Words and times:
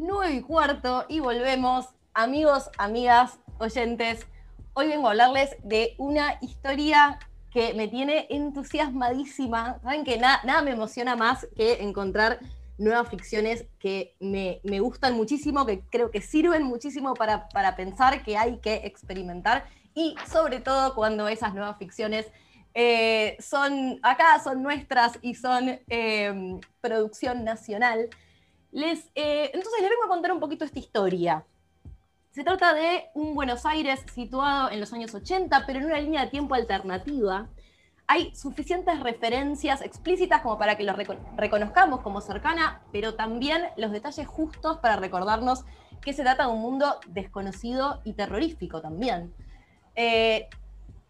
9 0.00 0.32
y 0.32 0.40
cuarto 0.40 1.04
y 1.08 1.20
volvemos. 1.20 1.86
Amigos, 2.14 2.70
amigas, 2.78 3.38
oyentes, 3.58 4.26
hoy 4.72 4.88
vengo 4.88 5.06
a 5.06 5.10
hablarles 5.10 5.56
de 5.62 5.94
una 5.98 6.38
historia 6.40 7.18
que 7.52 7.74
me 7.74 7.86
tiene 7.86 8.26
entusiasmadísima. 8.30 9.78
Saben 9.82 10.04
que 10.04 10.16
nada 10.16 10.62
me 10.62 10.70
emociona 10.70 11.16
más 11.16 11.46
que 11.54 11.82
encontrar 11.82 12.40
nuevas 12.78 13.10
ficciones 13.10 13.66
que 13.78 14.16
me, 14.20 14.62
gustan 14.80 15.14
muchísimo, 15.18 15.66
que 15.66 15.82
creo 15.90 16.10
que 16.10 16.22
sirven 16.22 16.62
muchísimo 16.62 17.12
para, 17.12 17.50
para, 17.50 17.76
pensar 17.76 18.24
que 18.24 18.38
hay 18.38 18.56
que 18.60 18.76
experimentar 18.84 19.66
y 19.94 20.14
sobre 20.32 20.60
todo 20.60 20.94
cuando 20.94 21.28
esas 21.28 21.52
nuevas 21.52 21.76
ficciones 21.76 22.26
eh, 22.72 23.36
son 23.38 24.00
acá, 24.02 24.40
son 24.42 24.62
nuestras 24.62 25.18
y 25.20 25.34
son 25.34 25.78
eh, 25.90 26.58
producción 26.80 27.44
nacional. 27.44 28.08
Les, 28.72 29.10
eh, 29.14 29.50
entonces 29.52 29.80
les 29.80 29.90
vengo 29.90 30.04
a 30.04 30.08
contar 30.08 30.32
un 30.32 30.40
poquito 30.40 30.64
esta 30.64 30.78
historia. 30.78 31.44
Se 32.30 32.44
trata 32.44 32.72
de 32.74 33.06
un 33.14 33.34
Buenos 33.34 33.66
Aires 33.66 34.00
situado 34.14 34.70
en 34.70 34.78
los 34.78 34.92
años 34.92 35.12
80, 35.14 35.64
pero 35.66 35.80
en 35.80 35.86
una 35.86 35.98
línea 35.98 36.24
de 36.24 36.30
tiempo 36.30 36.54
alternativa. 36.54 37.48
Hay 38.06 38.34
suficientes 38.34 39.00
referencias 39.00 39.82
explícitas 39.82 40.40
como 40.42 40.58
para 40.58 40.76
que 40.76 40.84
los 40.84 40.96
reconozcamos 41.36 42.00
como 42.00 42.20
cercana, 42.20 42.82
pero 42.92 43.14
también 43.14 43.62
los 43.76 43.92
detalles 43.92 44.26
justos 44.26 44.78
para 44.78 44.96
recordarnos 44.96 45.64
que 46.00 46.12
se 46.12 46.22
trata 46.22 46.46
de 46.46 46.52
un 46.52 46.60
mundo 46.60 46.98
desconocido 47.08 48.00
y 48.04 48.14
terrorífico 48.14 48.80
también. 48.80 49.32
Eh, 49.94 50.48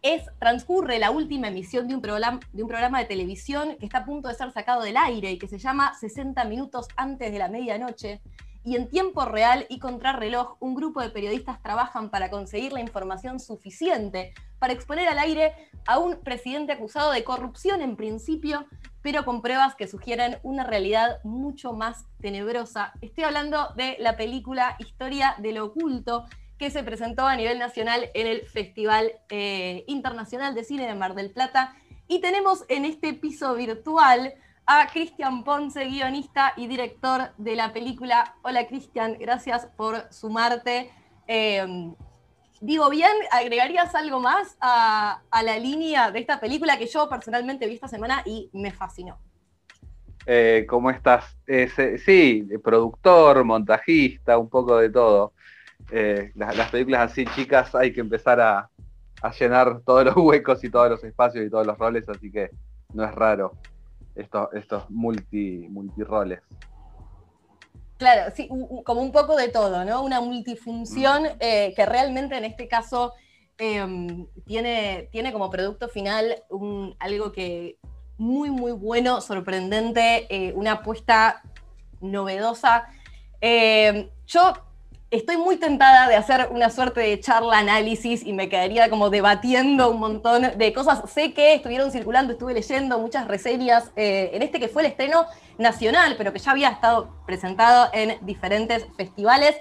es, 0.01 0.23
transcurre 0.39 0.99
la 0.99 1.11
última 1.11 1.49
emisión 1.49 1.87
de 1.87 1.95
un, 1.95 2.01
programa, 2.01 2.39
de 2.53 2.63
un 2.63 2.67
programa 2.67 2.99
de 2.99 3.05
televisión 3.05 3.75
que 3.79 3.85
está 3.85 3.99
a 3.99 4.05
punto 4.05 4.27
de 4.27 4.35
ser 4.35 4.51
sacado 4.51 4.81
del 4.81 4.97
aire 4.97 5.31
y 5.31 5.37
que 5.37 5.47
se 5.47 5.59
llama 5.59 5.93
60 5.99 6.43
minutos 6.45 6.87
antes 6.95 7.31
de 7.31 7.39
la 7.39 7.49
medianoche. 7.49 8.21
Y 8.63 8.75
en 8.75 8.89
tiempo 8.89 9.25
real 9.25 9.65
y 9.69 9.79
contrarreloj, 9.79 10.57
un 10.59 10.75
grupo 10.75 11.01
de 11.01 11.09
periodistas 11.09 11.61
trabajan 11.63 12.11
para 12.11 12.29
conseguir 12.29 12.73
la 12.73 12.79
información 12.79 13.39
suficiente 13.39 14.33
para 14.59 14.73
exponer 14.73 15.07
al 15.07 15.17
aire 15.17 15.55
a 15.87 15.97
un 15.97 16.19
presidente 16.21 16.71
acusado 16.71 17.11
de 17.11 17.23
corrupción 17.23 17.81
en 17.81 17.95
principio, 17.95 18.67
pero 19.01 19.25
con 19.25 19.41
pruebas 19.41 19.73
que 19.73 19.87
sugieren 19.87 20.37
una 20.43 20.63
realidad 20.63 21.19
mucho 21.23 21.73
más 21.73 22.05
tenebrosa. 22.21 22.93
Estoy 23.01 23.23
hablando 23.23 23.69
de 23.75 23.97
la 23.99 24.15
película 24.15 24.75
Historia 24.77 25.33
de 25.39 25.53
lo 25.53 25.65
Oculto, 25.65 26.25
que 26.61 26.69
se 26.69 26.83
presentó 26.83 27.25
a 27.25 27.35
nivel 27.35 27.57
nacional 27.57 28.11
en 28.13 28.27
el 28.27 28.41
Festival 28.45 29.13
eh, 29.29 29.83
Internacional 29.87 30.53
de 30.53 30.63
Cine 30.63 30.85
de 30.85 30.93
Mar 30.93 31.15
del 31.15 31.31
Plata. 31.31 31.75
Y 32.07 32.21
tenemos 32.21 32.65
en 32.69 32.85
este 32.85 33.15
piso 33.15 33.55
virtual 33.55 34.35
a 34.67 34.85
Cristian 34.93 35.43
Ponce, 35.43 35.85
guionista 35.85 36.53
y 36.55 36.67
director 36.67 37.31
de 37.39 37.55
la 37.55 37.73
película. 37.73 38.35
Hola 38.43 38.67
Cristian, 38.67 39.17
gracias 39.19 39.65
por 39.75 40.05
sumarte. 40.13 40.91
Eh, 41.27 41.95
digo 42.59 42.91
bien, 42.91 43.11
¿agregarías 43.31 43.95
algo 43.95 44.19
más 44.19 44.55
a, 44.61 45.19
la 45.43 45.57
línea 45.57 46.11
de 46.11 46.19
esta 46.19 46.39
película 46.39 46.77
que 46.77 46.85
yo 46.85 47.09
personalmente 47.09 47.65
vi 47.65 47.73
esta 47.73 47.87
semana 47.87 48.21
y 48.23 48.51
me 48.53 48.69
fascinó? 48.69 49.17
Eh, 50.27 50.67
¿Cómo 50.69 50.91
estás? 50.91 51.35
sí, 52.05 52.47
productor, 52.63 53.43
montajista, 53.45 54.37
un 54.37 54.47
poco 54.47 54.77
de 54.77 54.91
todo. 54.91 55.33
Eh, 55.91 56.31
las, 56.35 56.69
películas 56.69 57.11
así 57.11 57.25
chicas 57.35 57.75
hay 57.75 57.91
que 57.91 57.99
empezar 57.99 58.39
a, 58.39 58.69
llenar 59.37 59.81
todos 59.85 60.05
los 60.05 60.15
huecos 60.17 60.63
y 60.63 60.69
todos 60.69 60.89
los 60.89 61.03
espacios 61.03 61.45
y 61.45 61.49
todos 61.49 61.67
los 61.67 61.77
roles, 61.77 62.07
así 62.09 62.31
que 62.31 62.49
no 62.93 63.03
es 63.03 63.13
raro 63.13 63.57
estos, 64.15 64.47
estos 64.53 64.89
multi, 64.89 65.67
multiroles. 65.69 66.41
Claro, 67.97 68.33
sí, 68.35 68.49
como 68.83 69.01
un 69.01 69.11
poco 69.11 69.35
de 69.35 69.49
todo, 69.49 69.85
¿no? 69.85 70.01
Una 70.01 70.21
multifunción 70.21 71.23
mm. 71.23 71.37
eh, 71.39 71.73
que 71.75 71.85
realmente 71.85 72.35
en 72.35 72.45
este 72.45 72.67
caso 72.67 73.13
em, 73.59 74.25
tiene, 74.45 75.09
tiene 75.11 75.31
como 75.31 75.51
producto 75.51 75.87
final 75.87 76.41
algo 76.97 77.31
que 77.31 77.77
muy, 78.17 78.49
muy 78.49 78.71
bueno, 78.71 79.21
sorprendente, 79.21 80.25
eh, 80.29 80.53
una 80.53 80.73
apuesta 80.73 81.43
novedosa. 81.99 82.87
Em, 83.39 84.09
yo 84.25 84.53
estoy 85.11 85.35
muy 85.35 85.57
tentada 85.57 86.07
de 86.07 86.15
hacer 86.15 86.47
una 86.51 86.69
suerte 86.69 87.01
de 87.01 87.19
charla 87.19 87.59
análisis 87.59 88.25
y 88.25 88.31
me 88.31 88.47
quedaría 88.47 88.89
como 88.89 89.09
debatiendo 89.09 89.91
un 89.91 89.99
montón 89.99 90.57
de 90.57 90.73
cosas. 90.73 91.03
Sé 91.11 91.33
que 91.33 91.53
estuvieron 91.53 91.91
circulando, 91.91 92.33
estuve 92.33 92.53
leyendo 92.53 92.97
muchas 92.97 93.27
reseñas 93.27 93.91
eh, 93.97 94.31
en 94.33 94.41
este 94.41 94.59
que 94.59 94.69
fue 94.69 94.83
el 94.83 94.87
estreno 94.87 95.25
nacional, 95.57 96.15
pero 96.17 96.31
que 96.31 96.39
ya 96.39 96.51
había 96.51 96.69
estado 96.69 97.13
presentado 97.25 97.89
en 97.93 98.25
diferentes 98.25 98.87
festivales. 98.95 99.57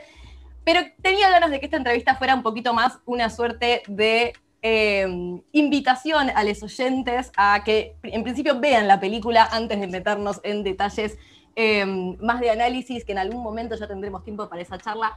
Pero 0.64 0.82
tenía 1.02 1.28
ganas 1.30 1.50
de 1.50 1.58
que 1.58 1.66
esta 1.66 1.78
entrevista 1.78 2.14
fuera 2.14 2.34
un 2.36 2.44
poquito 2.44 2.72
más 2.72 3.00
una 3.04 3.28
suerte 3.28 3.82
de 3.88 4.32
eh, 4.62 5.40
invitación 5.50 6.30
a 6.30 6.44
los 6.44 6.62
oyentes 6.62 7.32
a 7.36 7.62
que 7.64 7.96
en 8.04 8.22
principio 8.22 8.60
vean 8.60 8.86
la 8.86 9.00
película 9.00 9.48
antes 9.50 9.80
de 9.80 9.88
meternos 9.88 10.40
en 10.44 10.62
detalles 10.62 11.18
eh, 11.56 11.84
más 12.20 12.38
de 12.40 12.50
análisis, 12.50 13.04
que 13.04 13.12
en 13.12 13.18
algún 13.18 13.42
momento 13.42 13.74
ya 13.74 13.88
tendremos 13.88 14.22
tiempo 14.22 14.48
para 14.48 14.62
esa 14.62 14.78
charla. 14.78 15.16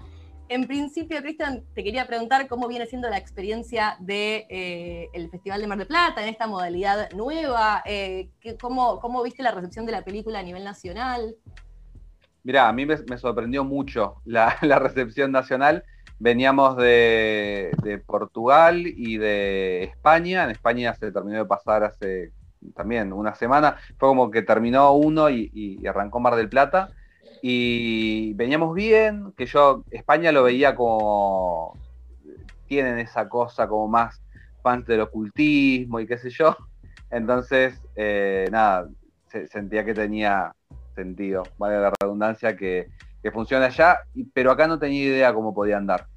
En 0.50 0.68
principio, 0.68 1.22
Cristian, 1.22 1.64
te 1.74 1.84
quería 1.84 2.06
preguntar 2.06 2.48
cómo 2.48 2.68
viene 2.68 2.86
siendo 2.86 3.10
la 3.10 3.18
experiencia 3.18 3.96
del 4.00 4.08
de, 4.08 5.10
eh, 5.14 5.30
Festival 5.32 5.62
de 5.62 5.68
Mar 5.68 5.78
del 5.78 5.88
Plata 5.88 6.22
en 6.22 6.30
esta 6.30 6.48
modalidad 6.48 7.10
nueva. 7.12 7.82
Eh, 7.86 8.30
cómo, 8.60 9.00
cómo, 9.00 9.24
viste 9.24 9.42
la 9.42 9.52
recepción 9.52 9.86
de 9.86 9.94
la 9.94 10.04
película 10.04 10.40
a 10.40 10.44
nivel 10.44 10.64
nacional? 10.64 11.36
Mirá, 12.44 12.68
a 12.68 12.74
mí 12.74 12.86
me, 12.86 13.18
sorprendió 13.18 13.64
mucho 13.64 14.18
la, 14.26 14.58
recepción 14.80 15.32
nacional. 15.32 15.86
Veníamos 16.20 16.76
de, 16.78 18.02
Portugal 18.06 18.84
y 18.86 19.18
de 19.18 19.84
España. 19.84 20.44
En 20.44 20.52
España 20.52 20.94
se 20.94 21.12
terminó 21.12 21.38
de 21.38 21.46
pasar 21.46 21.84
hace 21.86 22.34
también 22.76 23.14
una 23.14 23.34
semana. 23.34 23.78
Fue 23.98 24.10
como 24.10 24.30
que 24.30 24.42
terminó 24.42 24.92
uno 24.94 25.30
y 25.30 25.82
arrancó 25.88 26.20
Mar 26.20 26.36
del 26.36 26.50
Plata 26.50 26.90
y 27.46 28.34
veníamos 28.36 28.74
bien, 28.74 29.34
que 29.36 29.46
yo 29.46 29.84
España 29.92 30.32
lo 30.32 30.44
veía 30.44 30.76
como 30.76 31.78
tienen 32.70 33.00
esa 33.00 33.28
cosa 33.28 33.68
como 33.68 33.90
más 33.90 34.22
fans 34.62 34.88
del 34.88 35.02
ocultismo 35.02 36.00
y 36.00 36.08
qué 36.08 36.18
sé 36.18 36.30
yo. 36.30 36.56
Entonces, 37.12 37.82
eh, 37.98 38.48
nada, 38.50 38.88
sentía 39.52 39.84
que 39.84 39.94
tenía 39.94 40.56
sentido, 40.96 41.44
vale 41.58 41.82
la 41.82 41.92
redundancia, 42.00 42.56
que, 42.56 42.88
funciona 43.34 43.66
allá, 43.66 44.00
pero 44.34 44.50
acá 44.50 44.66
no 44.66 44.80
tenía 44.80 45.04
idea 45.04 45.34
cómo 45.34 45.54
podía 45.54 45.76
andar. 45.76 46.08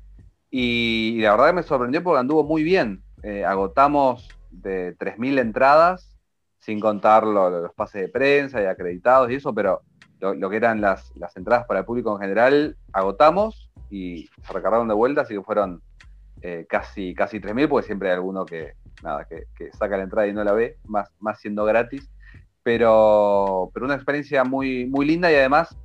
Y, 0.48 1.18
la 1.22 1.32
verdad 1.32 1.48
que 1.48 1.52
me 1.54 1.62
sorprendió 1.64 2.04
porque 2.04 2.20
anduvo 2.20 2.44
muy 2.44 2.62
bien. 2.62 3.02
Eh, 3.24 3.44
agotamos 3.44 4.28
de 4.52 4.96
3.000 4.96 5.40
entradas, 5.40 6.16
sin 6.60 6.78
contar 6.78 7.24
los 7.24 7.74
pases 7.74 8.02
de 8.02 8.08
prensa 8.10 8.62
y 8.62 8.66
acreditados 8.66 9.28
y 9.32 9.34
eso, 9.34 9.52
pero 9.52 9.82
lo, 10.20 10.50
que 10.50 10.56
eran 10.56 10.80
las, 10.80 11.12
entradas 11.34 11.66
para 11.66 11.80
el 11.80 11.86
público 11.86 12.12
en 12.14 12.20
general, 12.20 12.76
agotamos 12.92 13.70
y 13.90 14.28
se 14.42 14.52
recargaron 14.52 14.88
de 14.88 14.94
vuelta, 14.94 15.22
así 15.22 15.34
que 15.34 15.42
fueron 15.42 15.82
eh, 16.42 16.66
casi, 16.68 17.14
casi 17.14 17.40
3.000, 17.40 17.68
porque 17.68 17.86
siempre 17.86 18.08
hay 18.08 18.14
alguno 18.14 18.44
que, 18.44 18.74
nada, 19.02 19.26
que, 19.26 19.46
saca 19.72 19.96
la 19.96 20.04
entrada 20.04 20.26
y 20.26 20.32
no 20.32 20.44
la 20.44 20.52
ve, 20.52 20.78
más, 20.84 21.10
más 21.20 21.40
siendo 21.40 21.64
gratis. 21.64 22.08
Pero, 22.62 23.70
pero 23.72 23.86
una 23.86 23.94
experiencia 23.94 24.42
muy, 24.42 24.86
muy 24.86 25.06
linda 25.06 25.30
y 25.30 25.36
además 25.36 25.76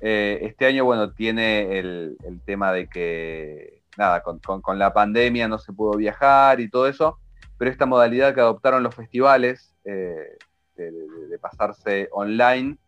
eh, 0.00 0.38
este 0.42 0.66
año, 0.66 0.84
bueno, 0.84 1.12
tiene 1.12 1.78
el, 1.78 2.16
tema 2.44 2.72
de 2.72 2.86
que, 2.88 3.82
nada, 3.96 4.22
con, 4.22 4.78
la 4.78 4.92
pandemia 4.92 5.48
no 5.48 5.58
se 5.58 5.72
pudo 5.72 5.96
viajar 5.96 6.60
y 6.60 6.68
todo 6.68 6.86
eso, 6.86 7.18
pero 7.58 7.70
esta 7.70 7.86
modalidad 7.86 8.34
que 8.34 8.40
adoptaron 8.40 8.82
los 8.82 8.94
festivales 8.94 9.74
eh, 9.84 10.36
de, 10.76 11.38
pasarse 11.40 12.08
online, 12.12 12.78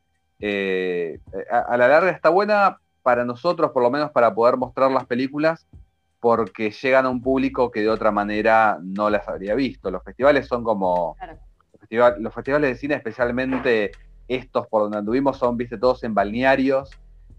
eh, 0.40 1.18
a, 1.50 1.76
la 1.76 1.88
larga 1.88 2.10
está 2.10 2.28
buena 2.28 2.78
para 3.02 3.24
nosotros, 3.24 3.70
por 3.72 3.82
lo 3.82 3.90
menos 3.90 4.10
para 4.10 4.34
poder 4.34 4.56
mostrar 4.56 4.90
las 4.90 5.06
películas, 5.06 5.66
porque 6.20 6.70
llegan 6.70 7.06
a 7.06 7.10
un 7.10 7.22
público 7.22 7.70
que 7.70 7.80
de 7.80 7.88
otra 7.88 8.10
manera 8.10 8.78
no 8.82 9.08
las 9.10 9.28
habría 9.28 9.54
visto. 9.54 9.90
Los 9.90 10.02
festivales 10.02 10.46
son 10.46 10.64
como... 10.64 11.16
Los, 11.90 12.34
festivales 12.34 12.70
de 12.70 12.76
cine, 12.76 12.94
especialmente 12.96 13.92
estos 14.26 14.66
por 14.66 14.82
donde 14.82 14.98
anduvimos, 14.98 15.38
son, 15.38 15.56
viste, 15.56 15.78
todos 15.78 16.04
en 16.04 16.12
balnearios 16.12 16.90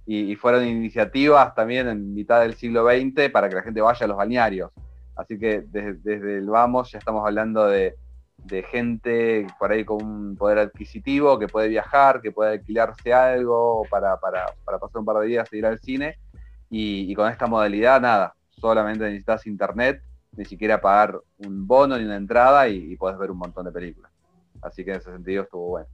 y, 0.08 0.36
fueron 0.38 0.66
iniciativas 0.66 1.54
también 1.54 1.88
en 1.88 2.16
mitad 2.16 2.42
del 2.42 2.56
siglo 2.56 2.84
XX 2.90 3.30
para 3.32 3.48
que 3.48 3.56
la 3.56 3.62
gente 3.62 3.80
vaya 3.80 4.06
a 4.06 4.08
los 4.08 4.18
balnearios. 4.18 4.72
Así 5.16 5.38
que 5.38 5.62
desde 5.62 6.38
el 6.38 6.48
vamos 6.48 6.92
ya 6.92 6.98
estamos 6.98 7.24
hablando 7.24 7.68
de 7.68 7.96
de 8.46 8.64
gente 8.64 9.48
por 9.58 9.72
ahí 9.72 9.86
con 9.86 10.04
un 10.04 10.36
poder 10.36 10.60
adquisitivo 10.60 11.38
que 11.38 11.48
puede 11.48 11.68
viajar, 11.68 12.22
que 12.22 12.32
puede 12.32 12.54
alquilarse 12.54 13.14
algo 13.14 13.86
para, 13.90 14.18
pasar 14.20 14.54
un 14.96 15.06
par 15.06 15.18
de 15.18 15.28
días 15.28 15.48
y 15.52 15.58
ir 15.58 15.66
al 15.66 15.80
cine. 15.80 16.18
Y, 16.70 17.14
con 17.16 17.30
esta 17.32 17.48
modalidad, 17.48 18.00
nada, 18.00 18.36
solamente 18.52 19.04
necesitas 19.04 19.48
internet, 19.48 20.04
ni 20.36 20.46
siquiera 20.46 20.80
pagar 20.80 21.20
un 21.38 21.66
bono 21.66 21.98
ni 21.98 22.06
una 22.06 22.16
entrada 22.16 22.68
y, 22.68 22.96
puedes 22.96 23.18
ver 23.18 23.32
un 23.32 23.38
montón 23.38 23.66
de 23.66 23.72
películas. 23.72 24.12
Así 24.62 24.84
que 24.84 24.92
en 24.92 24.98
ese 24.98 25.12
sentido 25.12 25.44
estuvo 25.44 25.70
bueno. 25.70 25.88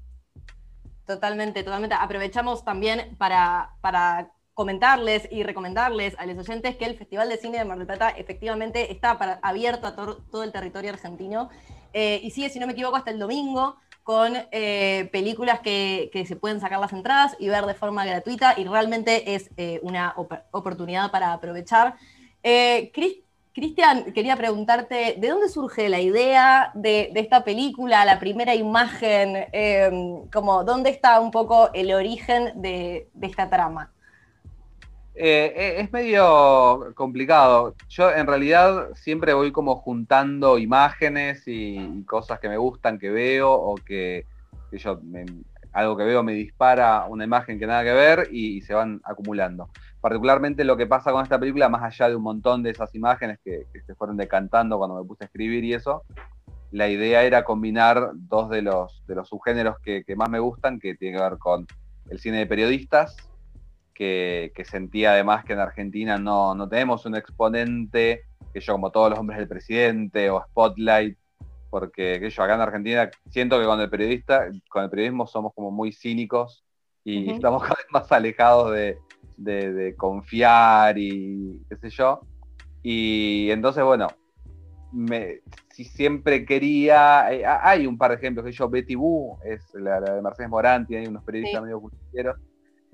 Totalmente, 1.05 1.63
totalmente. 1.63 1.95
Aprovechamos 1.97 2.65
también 2.65 3.15
para, 3.17 3.69
para 3.79 4.31
comentarles 4.55 5.27
y 5.31 5.43
recomendarles 5.43 6.17
a 6.17 6.25
los 6.25 6.37
oyentes 6.37 6.75
que 6.77 6.85
el 6.85 6.97
Festival 6.97 7.29
de 7.29 7.37
Cine 7.37 7.59
de 7.59 7.65
Mar 7.65 7.77
del 7.77 7.85
Plata 7.85 8.09
efectivamente 8.09 8.91
está 8.91 9.17
para, 9.17 9.39
abierto 9.43 9.85
a 9.85 9.95
todo 9.95 10.43
el 10.43 10.51
territorio 10.51 10.91
argentino 10.91 11.49
eh, 11.97 12.19
y 12.21 12.31
sigue, 12.31 12.49
si 12.49 12.59
no 12.59 12.67
me 12.67 12.73
equivoco, 12.73 12.97
hasta 12.97 13.09
el 13.09 13.19
domingo 13.19 13.77
con 14.03 14.33
eh, 14.51 15.07
películas 15.13 15.61
que, 15.61 16.11
se 16.27 16.35
pueden 16.35 16.59
sacar 16.59 16.77
las 16.81 16.91
entradas 16.91 17.37
y 17.39 17.47
ver 17.47 17.65
de 17.65 17.73
forma 17.73 18.03
gratuita 18.05 18.53
y 18.57 18.65
realmente 18.65 19.33
es 19.33 19.49
eh, 19.55 19.79
una 19.81 20.13
oportunidad 20.51 21.09
para 21.09 21.31
aprovechar. 21.31 21.95
Cristian, 23.53 24.11
quería 24.11 24.35
preguntarte, 24.35 25.15
¿de 25.17 25.29
dónde 25.29 25.47
surge 25.47 25.87
la 25.87 26.01
idea 26.01 26.71
de, 26.73 27.13
esta 27.15 27.45
película, 27.45 28.03
la 28.03 28.19
primera 28.19 28.53
imagen? 28.53 29.45
como, 30.33 30.65
¿Dónde 30.65 30.89
está 30.89 31.21
un 31.21 31.31
poco 31.31 31.69
el 31.73 31.93
origen 31.93 32.61
de 32.61 33.07
esta 33.21 33.49
trama? 33.49 33.94
Eh, 35.17 35.53
eh, 35.55 35.75
es 35.79 35.93
medio 35.93 36.93
complicado. 36.93 37.75
Yo 37.87 38.11
en 38.11 38.27
realidad 38.27 38.89
siempre 38.95 39.33
voy 39.33 39.53
como 39.53 39.77
juntando 39.77 40.57
imágenes 40.57 41.43
y, 41.47 42.03
cosas 42.03 42.39
que 42.39 42.49
me 42.49 42.57
gustan, 42.57 42.99
que 42.99 43.09
veo, 43.09 43.51
o 43.51 43.75
que, 43.75 44.25
yo 44.73 44.99
algo 45.71 45.97
que 45.97 46.03
veo 46.03 46.21
me 46.21 46.33
dispara 46.33 47.05
una 47.07 47.23
imagen 47.23 47.59
que 47.59 47.67
nada 47.67 47.83
que 47.83 47.93
ver 47.93 48.27
y, 48.29 48.61
se 48.61 48.73
van 48.73 49.01
acumulando. 49.05 49.69
Particularmente 50.01 50.65
lo 50.65 50.75
que 50.75 50.85
pasa 50.85 51.13
con 51.13 51.23
esta 51.23 51.39
película, 51.39 51.69
más 51.69 51.83
allá 51.83 52.09
de 52.09 52.15
un 52.17 52.23
montón 52.23 52.61
de 52.61 52.71
esas 52.71 52.93
imágenes 52.93 53.39
que, 53.43 53.67
se 53.85 53.95
fueron 53.95 54.17
decantando 54.17 54.77
cuando 54.77 55.01
me 55.01 55.07
puse 55.07 55.23
a 55.23 55.27
escribir 55.27 55.63
y 55.63 55.73
eso, 55.73 56.03
la 56.71 56.89
idea 56.89 57.23
era 57.23 57.45
combinar 57.45 58.11
dos 58.13 58.49
de 58.49 58.61
los, 58.61 59.01
de 59.07 59.15
los 59.15 59.29
subgéneros 59.29 59.79
que, 59.79 60.03
que 60.03 60.15
más 60.17 60.29
me 60.29 60.39
gustan, 60.39 60.77
que 60.77 60.95
tiene 60.95 61.17
que 61.17 61.23
ver 61.23 61.37
con 61.37 61.65
el 62.09 62.19
cine 62.19 62.39
de 62.39 62.47
periodistas 62.47 63.15
que, 63.95 64.51
sentía 64.65 65.13
además 65.13 65.45
que 65.45 65.53
en 65.53 65.59
Argentina 65.59 66.17
no, 66.17 66.67
tenemos 66.69 67.05
un 67.05 67.15
exponente, 67.15 68.23
que 68.53 68.59
yo 68.59 68.73
como 68.73 68.91
todos 68.91 69.09
los 69.09 69.19
hombres 69.19 69.39
del 69.39 69.47
presidente 69.47 70.29
o 70.29 70.43
Spotlight, 70.43 71.17
porque 71.69 72.19
que 72.19 72.29
yo 72.29 72.43
acá 72.43 72.55
en 72.55 72.61
Argentina 72.61 73.09
siento 73.29 73.59
que 73.59 73.65
con 73.65 73.81
el 73.81 73.89
periodista, 73.89 74.47
con 74.69 74.83
el 74.83 74.89
periodismo 74.89 75.25
somos 75.25 75.53
como 75.53 75.71
muy 75.71 75.91
cínicos 75.91 76.63
y 77.03 77.31
estamos 77.31 77.63
cada 77.63 77.75
vez 77.75 77.85
más 77.91 78.11
alejados 78.11 78.73
de, 79.37 79.95
confiar 79.97 80.97
y 80.97 81.61
qué 81.69 81.75
sé 81.77 81.89
yo. 81.89 82.21
Y 82.83 83.49
entonces, 83.49 83.83
bueno, 83.83 84.07
si 85.73 85.83
siempre 85.83 86.45
quería, 86.45 87.33
eh, 87.33 87.43
hay 87.45 87.87
un 87.87 87.97
par 87.97 88.11
de 88.11 88.17
ejemplos, 88.17 88.45
que 88.45 88.51
yo, 88.51 88.69
Betty 88.69 88.95
Boo, 88.95 89.39
es 89.43 89.61
la, 89.73 89.99
de 89.99 90.21
Mercedes 90.21 90.49
Morán, 90.49 90.85
tiene 90.85 91.09
unos 91.09 91.23
periodistas 91.23 91.61
medio 91.63 91.79
justicieros, 91.79 92.37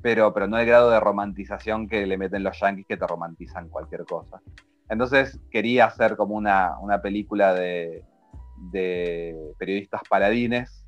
pero, 0.01 0.33
pero 0.33 0.47
no 0.47 0.57
el 0.57 0.65
grado 0.65 0.89
de 0.89 0.99
romantización 0.99 1.87
que 1.87 2.05
le 2.05 2.17
meten 2.17 2.43
los 2.43 2.59
yankees 2.59 2.85
que 2.87 2.97
te 2.97 3.07
romantizan 3.07 3.69
cualquier 3.69 4.05
cosa. 4.05 4.41
Entonces 4.89 5.39
quería 5.49 5.85
hacer 5.85 6.17
como 6.17 6.35
una, 6.35 6.75
película 7.01 7.53
de, 7.53 8.03
periodistas 9.57 10.01
paladines 10.09 10.85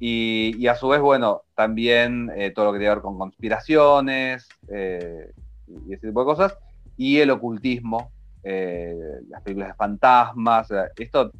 y, 0.00 0.66
a 0.66 0.74
su 0.74 0.88
vez, 0.88 1.00
bueno, 1.00 1.42
también 1.54 2.30
eh, 2.36 2.50
todo 2.50 2.66
lo 2.66 2.72
que 2.72 2.78
tiene 2.78 2.90
que 2.90 2.96
ver 2.96 3.02
con 3.02 3.18
conspiraciones 3.18 4.48
eh, 4.68 5.32
y 5.66 5.94
ese 5.94 6.08
tipo 6.08 6.20
de 6.20 6.26
cosas, 6.26 6.58
y 6.96 7.18
el 7.18 7.30
ocultismo, 7.30 8.10
eh, 8.42 8.94
las 9.28 9.42
películas 9.42 9.68
de 9.70 9.74
fantasmas. 9.74 10.68
Esto 10.96 11.30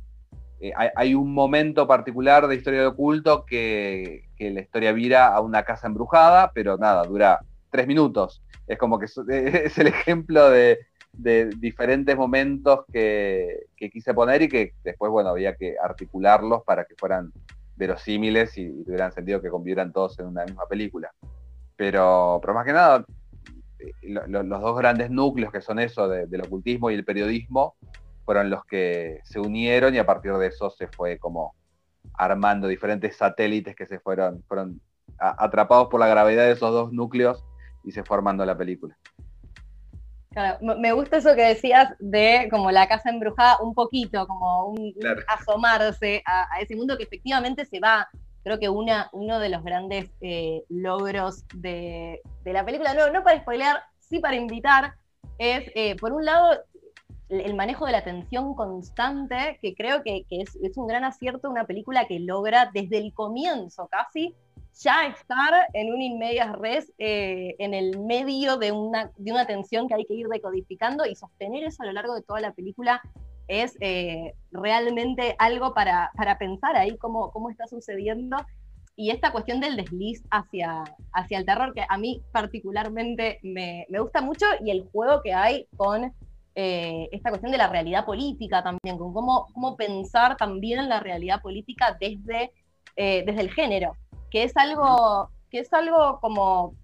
eh, 0.60 0.72
hay, 0.74 1.14
un 1.14 1.32
momento 1.32 1.86
particular 1.86 2.48
de 2.48 2.56
historia 2.56 2.80
de 2.80 2.86
oculto 2.86 3.44
que, 3.44 4.24
la 4.38 4.60
historia 4.60 4.92
vira 4.92 5.28
a 5.28 5.40
una 5.40 5.62
casa 5.62 5.86
embrujada, 5.86 6.50
pero 6.52 6.76
nada, 6.76 7.04
dura 7.04 7.40
tres 7.70 7.86
minutos. 7.86 8.42
Es 8.66 8.78
como 8.78 8.98
que 8.98 9.06
es, 9.06 9.16
el 9.78 9.86
ejemplo 9.86 10.50
de, 10.50 10.78
diferentes 11.12 12.16
momentos 12.16 12.84
que, 12.92 13.66
quise 13.76 14.14
poner 14.14 14.42
y 14.42 14.48
que 14.48 14.74
después, 14.82 15.10
bueno, 15.10 15.30
había 15.30 15.54
que 15.54 15.76
articularlos 15.80 16.62
para 16.64 16.84
que 16.84 16.94
fueran 16.96 17.32
verosímiles 17.76 18.58
y, 18.58 18.84
tuvieran 18.84 19.12
sentido 19.12 19.40
que 19.40 19.50
convivieran 19.50 19.92
todos 19.92 20.18
en 20.18 20.26
una 20.26 20.44
misma 20.44 20.66
película. 20.66 21.12
Pero, 21.76 22.40
pero 22.42 22.54
más 22.54 22.66
que 22.66 22.72
nada, 22.72 23.04
eh, 23.78 23.92
los 24.02 24.60
dos 24.60 24.76
grandes 24.76 25.08
núcleos 25.10 25.52
que 25.52 25.60
son 25.60 25.78
eso 25.78 26.08
del 26.08 26.40
ocultismo 26.40 26.90
y 26.90 26.94
el 26.94 27.04
periodismo, 27.04 27.76
fueron 28.28 28.50
los 28.50 28.62
que 28.66 29.22
se 29.24 29.40
unieron 29.40 29.94
y 29.94 29.98
a 29.98 30.04
partir 30.04 30.34
de 30.34 30.48
eso 30.48 30.68
se 30.68 30.86
fue 30.86 31.18
como 31.18 31.54
armando 32.12 32.68
diferentes 32.68 33.16
satélites 33.16 33.74
que 33.74 33.86
se 33.86 34.00
fueron, 34.00 34.44
fueron 34.46 34.82
atrapados 35.18 35.88
por 35.88 35.98
la 35.98 36.08
gravedad 36.08 36.44
de 36.44 36.52
esos 36.52 36.70
dos 36.70 36.92
núcleos 36.92 37.42
y 37.84 37.92
se 37.92 38.04
fue 38.04 38.18
armando 38.18 38.44
la 38.44 38.54
película. 38.54 38.98
Claro, 40.32 40.58
me 40.60 40.92
gusta 40.92 41.16
eso 41.16 41.34
que 41.34 41.40
decías 41.40 41.94
de 42.00 42.48
como 42.50 42.70
la 42.70 42.86
casa 42.86 43.08
embrujada, 43.08 43.56
un 43.62 43.72
poquito, 43.72 44.26
como 44.26 44.72
un, 44.72 44.92
asomarse 45.26 46.22
a, 46.26 46.60
ese 46.60 46.76
mundo 46.76 46.98
que 46.98 47.04
efectivamente 47.04 47.64
se 47.64 47.80
va. 47.80 48.10
Creo 48.44 48.58
que 48.58 48.68
una, 48.68 49.08
uno 49.12 49.40
de 49.40 49.48
los 49.48 49.64
grandes 49.64 50.10
eh, 50.20 50.64
logros 50.68 51.46
de, 51.54 52.20
la 52.44 52.62
película, 52.62 52.92
no, 52.92 53.10
no 53.10 53.22
para 53.24 53.40
spoilear, 53.40 53.80
sí 54.00 54.18
para 54.18 54.36
invitar, 54.36 54.96
es, 55.38 55.64
eh, 55.74 55.96
por 55.96 56.12
un 56.12 56.26
lado, 56.26 56.58
el 57.28 57.54
manejo 57.54 57.86
de 57.86 57.92
la 57.92 58.04
tensión 58.04 58.54
constante, 58.54 59.58
que 59.60 59.74
creo 59.74 60.02
que, 60.02 60.24
es, 60.30 60.56
un 60.76 60.86
gran 60.86 61.04
acierto, 61.04 61.50
una 61.50 61.66
película 61.66 62.06
que 62.06 62.20
logra 62.20 62.70
desde 62.72 62.98
el 62.98 63.12
comienzo 63.12 63.88
casi 63.88 64.34
ya 64.80 65.06
estar 65.06 65.68
en 65.72 65.92
un 65.92 66.00
inmedias 66.00 66.52
res, 66.56 66.92
eh, 66.98 67.56
en 67.58 67.74
el 67.74 67.98
medio 67.98 68.56
de 68.56 68.72
una, 68.72 69.10
de 69.16 69.32
una 69.32 69.46
tensión 69.46 69.88
que 69.88 69.94
hay 69.94 70.04
que 70.04 70.14
ir 70.14 70.28
decodificando 70.28 71.04
y 71.04 71.16
sostener 71.16 71.64
eso 71.64 71.82
a 71.82 71.86
lo 71.86 71.92
largo 71.92 72.14
de 72.14 72.22
toda 72.22 72.40
la 72.40 72.52
película 72.52 73.02
es 73.48 73.76
eh, 73.80 74.34
realmente 74.52 75.34
algo 75.38 75.74
para, 75.74 76.12
pensar 76.38 76.76
ahí 76.76 76.96
cómo, 76.98 77.30
cómo 77.32 77.50
está 77.50 77.66
sucediendo. 77.66 78.36
Y 78.94 79.10
esta 79.10 79.32
cuestión 79.32 79.60
del 79.60 79.76
desliz 79.76 80.22
hacia, 80.30 80.84
hacia 81.12 81.38
el 81.38 81.46
terror, 81.46 81.72
que 81.72 81.84
a 81.88 81.98
mí 81.98 82.20
particularmente 82.32 83.38
me, 83.42 83.86
me 83.88 84.00
gusta 84.00 84.20
mucho, 84.20 84.44
y 84.64 84.70
el 84.70 84.88
juego 84.90 85.22
que 85.22 85.32
hay 85.32 85.66
con 85.76 86.12
eh, 86.60 87.08
esta 87.12 87.30
cuestión 87.30 87.52
de 87.52 87.58
la 87.58 87.68
realidad 87.68 88.04
política 88.04 88.64
también, 88.64 88.98
con 88.98 89.14
cómo, 89.14 89.46
cómo 89.54 89.76
pensar 89.76 90.36
también 90.36 90.88
la 90.88 90.98
realidad 90.98 91.40
política 91.40 91.96
desde, 92.00 92.50
eh, 92.96 93.22
desde 93.24 93.42
el 93.42 93.52
género, 93.52 93.96
que 94.28 94.42
es 94.42 94.56
algo, 94.56 95.30
que 95.52 95.60
es 95.60 95.72
algo 95.72 96.18
como 96.20 96.74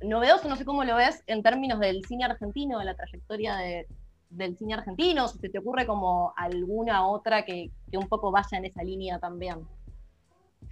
novedoso, 0.00 0.48
no 0.48 0.56
sé 0.56 0.64
cómo 0.64 0.82
lo 0.82 0.96
ves 0.96 1.24
en 1.26 1.42
términos 1.42 1.78
del 1.78 2.02
cine 2.06 2.24
argentino, 2.24 2.78
de 2.78 2.86
la 2.86 2.94
trayectoria 2.94 3.58
del 4.30 4.56
cine 4.56 4.72
argentino, 4.72 5.28
si 5.28 5.38
se 5.40 5.50
te 5.50 5.58
ocurre 5.58 5.86
como 5.86 6.32
alguna 6.34 7.06
otra 7.06 7.44
que, 7.44 7.70
un 7.92 8.08
poco 8.08 8.30
vaya 8.30 8.56
en 8.56 8.64
esa 8.64 8.82
línea 8.82 9.18
también. 9.18 9.58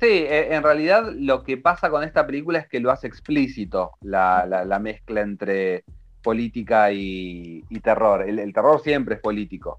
Sí, 0.01 0.07
eh, 0.07 0.55
en 0.55 0.63
realidad 0.63 1.05
lo 1.15 1.45
que 1.45 1.59
pasa 1.59 1.91
con 1.91 2.05
esta 2.05 2.27
película 2.27 2.61
es 2.61 2.69
que 2.69 2.81
lo 2.81 2.91
hace 2.91 3.07
explícito, 3.07 3.93
la 4.01 4.79
mezcla 4.81 5.21
entre 5.21 5.85
política 6.27 6.91
y, 6.91 7.63
terror. 7.85 8.29
El, 8.29 8.53
terror 8.53 8.81
siempre 8.83 9.15
es 9.15 9.21
político. 9.21 9.79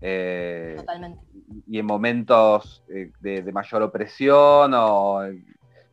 Eh, 0.00 0.74
Totalmente. 0.78 1.20
Y 1.66 1.78
en 1.78 1.84
momentos 1.84 2.82
eh, 2.88 3.12
de, 3.20 3.52
mayor 3.52 3.82
opresión 3.82 4.72
o 4.74 5.20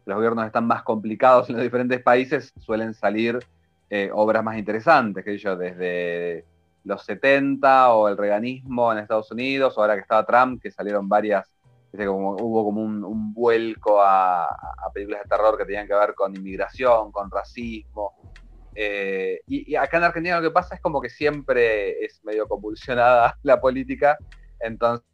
los 0.05 0.15
gobiernos 0.15 0.45
están 0.45 0.65
más 0.65 0.83
complicados 0.83 1.49
en 1.49 1.57
los 1.57 1.63
diferentes 1.63 2.01
países, 2.01 2.53
suelen 2.61 2.93
salir 2.93 3.39
eh, 3.89 4.09
obras 4.13 4.41
más 4.41 4.57
interesantes, 4.57 5.25
que 5.25 5.37
yo, 5.37 5.57
desde 5.57 6.45
los 6.85 7.03
70 7.03 7.93
o 7.93 8.07
el 8.07 8.15
reganismo 8.15 8.93
en 8.93 8.99
Estados 8.99 9.29
Unidos, 9.31 9.77
o 9.77 9.81
ahora 9.81 9.95
que 9.95 10.01
estaba 10.01 10.25
Trump, 10.25 10.61
que 10.61 10.71
salieron 10.71 11.09
varias, 11.09 11.45
como, 11.91 12.37
hubo 12.37 12.63
como 12.63 12.81
un, 12.81 13.33
vuelco 13.33 14.01
a, 14.01 14.45
a, 14.45 14.91
películas 14.93 15.23
de 15.23 15.29
terror 15.29 15.57
que 15.57 15.65
tenían 15.65 15.87
que 15.87 15.93
ver 15.93 16.13
con 16.15 16.33
inmigración, 16.33 17.11
con 17.11 17.29
racismo, 17.29 18.13
eh, 18.81 19.41
y, 19.45 19.75
acá 19.75 19.97
en 19.97 20.05
Argentina 20.05 20.37
lo 20.37 20.41
que 20.41 20.53
pasa 20.53 20.75
es 20.75 20.79
como 20.79 21.01
que 21.01 21.09
siempre 21.09 22.01
es 22.05 22.23
medio 22.23 22.47
convulsionada 22.47 23.37
la 23.43 23.59
política, 23.59 24.17
entonces, 24.61 25.05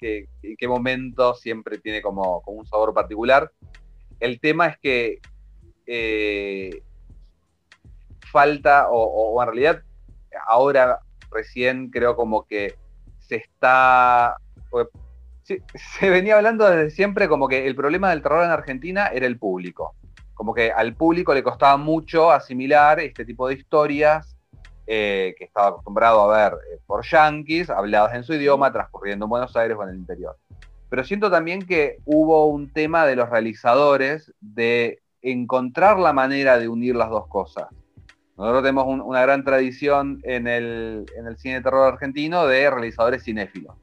en 0.00 0.56
qué 0.56 0.66
momento 0.66 1.34
siempre 1.34 1.76
tiene 1.76 2.00
como, 2.00 2.42
un 2.46 2.64
sabor 2.64 2.94
particular. 2.94 3.52
El 4.20 4.40
tema 4.40 4.68
es 4.68 4.78
que 4.78 5.20
eh, 5.86 6.82
falta, 8.32 8.86
o, 8.90 9.42
en 9.42 9.46
realidad 9.46 9.82
ahora 10.48 11.00
recién 11.30 11.90
creo 11.90 12.16
como 12.16 12.46
que 12.46 12.74
se 13.18 13.36
está... 13.36 14.38
se 15.42 16.08
venía 16.08 16.36
hablando 16.36 16.70
desde 16.70 16.90
siempre 16.90 17.28
como 17.28 17.48
que 17.48 17.66
el 17.66 17.76
problema 17.76 18.08
del 18.08 18.22
terror 18.22 18.44
en 18.44 18.50
Argentina 18.50 19.08
era 19.08 19.26
el 19.26 19.38
público 19.38 19.94
como 20.34 20.52
que 20.52 20.70
al 20.70 20.94
público 20.94 21.32
le 21.32 21.42
costaba 21.42 21.76
mucho 21.76 22.30
asimilar 22.30 23.00
este 23.00 23.24
tipo 23.24 23.48
de 23.48 23.54
historias 23.54 24.36
eh, 24.86 25.34
que 25.38 25.44
estaba 25.44 25.68
acostumbrado 25.68 26.20
a 26.30 26.36
ver 26.36 26.58
eh, 26.70 26.78
por 26.86 27.04
yankees, 27.04 27.70
habladas 27.70 28.14
en 28.14 28.24
su 28.24 28.34
idioma, 28.34 28.70
transcurriendo 28.70 29.24
en 29.24 29.30
Buenos 29.30 29.56
Aires 29.56 29.76
o 29.78 29.82
en 29.82 29.90
el 29.90 29.96
interior. 29.96 30.36
Pero 30.90 31.04
siento 31.04 31.30
también 31.30 31.62
que 31.62 31.98
hubo 32.04 32.46
un 32.46 32.70
tema 32.70 33.06
de 33.06 33.16
los 33.16 33.30
realizadores 33.30 34.34
de 34.40 35.00
encontrar 35.22 35.98
la 35.98 36.12
manera 36.12 36.58
de 36.58 36.68
unir 36.68 36.96
las 36.96 37.08
dos 37.08 37.26
cosas. 37.28 37.68
Nosotros 38.36 38.62
tenemos 38.62 38.86
una 38.86 39.22
gran 39.22 39.42
tradición 39.42 40.20
en 40.24 40.46
el, 40.46 41.06
cine 41.38 41.54
de 41.54 41.60
terror 41.62 41.92
argentino 41.92 42.46
de 42.46 42.68
realizadores 42.68 43.24
cinéfilos. 43.24 43.76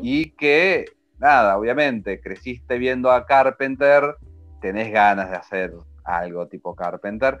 Y 0.00 0.30
que, 0.30 0.86
nada, 1.18 1.58
obviamente, 1.58 2.20
creciste 2.22 2.78
viendo 2.78 3.10
a 3.10 3.26
Carpenter, 3.26 4.16
tenés 4.60 4.92
ganas 4.92 5.30
de 5.30 5.36
hacer 5.36 5.72
algo 6.04 6.46
tipo 6.48 6.74
Carpenter, 6.74 7.38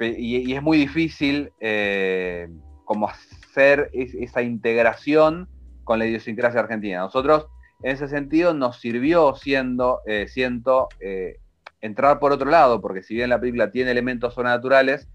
y, 0.00 0.52
es 0.52 0.62
muy 0.62 0.78
difícil 0.78 1.52
eh, 1.60 2.48
como 2.84 3.08
hacer 3.08 3.90
esa 3.92 4.42
integración 4.42 5.48
con 5.84 5.98
la 5.98 6.06
idiosincrasia 6.06 6.60
argentina. 6.60 7.00
Nosotros, 7.00 7.48
en 7.82 7.92
ese 7.92 8.08
sentido, 8.08 8.54
nos 8.54 8.80
sirvió 8.80 9.34
siendo, 9.34 10.00
eh, 10.06 10.26
siento, 10.28 10.88
eh, 11.00 11.38
entrar 11.80 12.18
por 12.18 12.32
otro 12.32 12.50
lado, 12.50 12.80
porque 12.80 13.02
si 13.02 13.14
bien 13.14 13.30
la 13.30 13.40
película 13.40 13.70
tiene 13.70 13.90
elementos 13.90 14.34
sobrenaturales, 14.34 15.08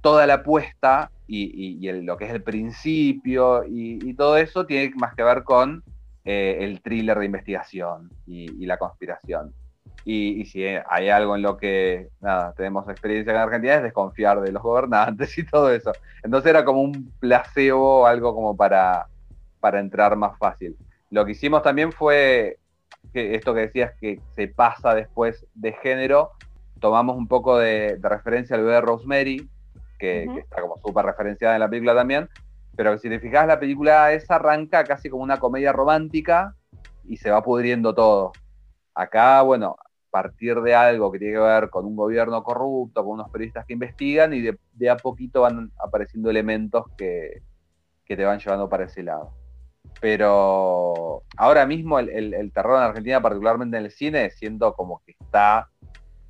toda 0.00 0.26
la 0.26 0.34
apuesta 0.34 1.10
y, 1.26 1.90
lo 2.02 2.16
que 2.16 2.26
es 2.26 2.32
el 2.32 2.42
principio 2.42 3.64
y, 3.66 4.14
todo 4.14 4.36
eso 4.36 4.66
tiene 4.66 4.92
más 4.96 5.14
que 5.14 5.22
ver 5.22 5.44
con 5.44 5.82
el 6.24 6.80
thriller 6.82 7.18
de 7.18 7.26
investigación 7.26 8.10
y, 8.26 8.66
la 8.66 8.78
conspiración. 8.78 9.54
Y, 10.04 10.44
si 10.46 10.64
hay 10.64 11.08
algo 11.10 11.36
en 11.36 11.42
lo 11.42 11.56
que 11.56 12.08
nada, 12.20 12.52
tenemos 12.54 12.88
experiencia 12.88 13.32
en 13.32 13.38
Argentina 13.38 13.74
es 13.76 13.82
desconfiar 13.84 14.40
de 14.40 14.50
los 14.50 14.62
gobernantes 14.62 15.36
y 15.38 15.46
todo 15.46 15.70
eso. 15.72 15.92
Entonces 16.22 16.50
era 16.50 16.64
como 16.64 16.82
un 16.82 17.12
placebo, 17.20 18.06
algo 18.06 18.34
como 18.34 18.56
para, 18.56 19.06
para 19.60 19.80
entrar 19.80 20.16
más 20.16 20.36
fácil. 20.38 20.76
Lo 21.10 21.24
que 21.24 21.32
hicimos 21.32 21.62
también 21.62 21.92
fue 21.92 22.58
que 23.12 23.34
esto 23.34 23.54
que 23.54 23.60
decías 23.60 23.92
que 24.00 24.20
se 24.34 24.48
pasa 24.48 24.94
después 24.94 25.46
de 25.54 25.72
género, 25.74 26.30
tomamos 26.80 27.16
un 27.16 27.28
poco 27.28 27.58
de, 27.58 27.98
referencia 28.02 28.56
al 28.56 28.62
bebé 28.62 28.80
Rosemary, 28.80 29.48
que, 29.98 30.24
está 30.24 30.60
como 30.60 30.78
súper 30.78 31.06
referenciada 31.06 31.54
en 31.54 31.60
la 31.60 31.68
película 31.68 31.94
también, 31.94 32.28
pero 32.76 32.98
si 32.98 33.08
te 33.08 33.20
fijas 33.20 33.46
la 33.46 33.60
película 33.60 34.12
esa 34.12 34.36
arranca 34.36 34.84
casi 34.84 35.10
como 35.10 35.22
una 35.22 35.38
comedia 35.38 35.72
romántica 35.72 36.54
y 37.04 37.16
se 37.18 37.30
va 37.30 37.42
pudriendo 37.42 37.94
todo. 37.94 38.32
Acá, 38.94 39.42
bueno, 39.42 39.76
partir 40.12 40.60
de 40.60 40.74
algo 40.74 41.10
que 41.10 41.18
tiene 41.18 41.34
que 41.34 41.40
ver 41.40 41.70
con 41.70 41.86
un 41.86 41.96
gobierno 41.96 42.44
corrupto, 42.44 43.02
con 43.02 43.14
unos 43.14 43.30
periodistas 43.30 43.64
que 43.64 43.72
investigan 43.72 44.34
y 44.34 44.42
de, 44.42 44.90
a 44.90 44.96
poquito 44.98 45.40
van 45.40 45.72
apareciendo 45.82 46.28
elementos 46.28 46.84
que, 46.98 47.42
que 48.04 48.14
te 48.14 48.24
van 48.24 48.38
llevando 48.38 48.68
para 48.68 48.84
ese 48.84 49.02
lado. 49.02 49.32
Pero 50.02 51.22
ahora 51.36 51.64
mismo 51.64 51.98
el, 51.98 52.52
terror 52.52 52.76
en 52.76 52.84
Argentina, 52.84 53.22
particularmente 53.22 53.78
en 53.78 53.84
el 53.86 53.90
cine, 53.90 54.30
siento 54.30 54.74
como 54.74 55.02
que 55.04 55.12
está 55.18 55.70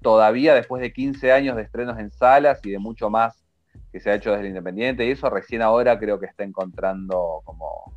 todavía 0.00 0.54
después 0.54 0.80
de 0.80 0.92
15 0.92 1.32
años 1.32 1.56
de 1.56 1.62
estrenos 1.62 1.98
en 1.98 2.12
salas 2.12 2.60
y 2.64 2.70
de 2.70 2.78
mucho 2.78 3.10
más 3.10 3.44
que 3.90 3.98
se 3.98 4.10
ha 4.10 4.14
hecho 4.14 4.30
desde 4.30 4.44
el 4.44 4.50
Independiente, 4.50 5.04
y 5.04 5.10
eso 5.10 5.28
recién 5.28 5.60
ahora 5.60 5.98
creo 5.98 6.20
que 6.20 6.26
está 6.26 6.44
encontrando 6.44 7.42
como 7.44 7.92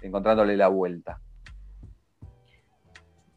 encontrándole 0.00 0.56
la 0.56 0.68
vuelta. 0.68 1.20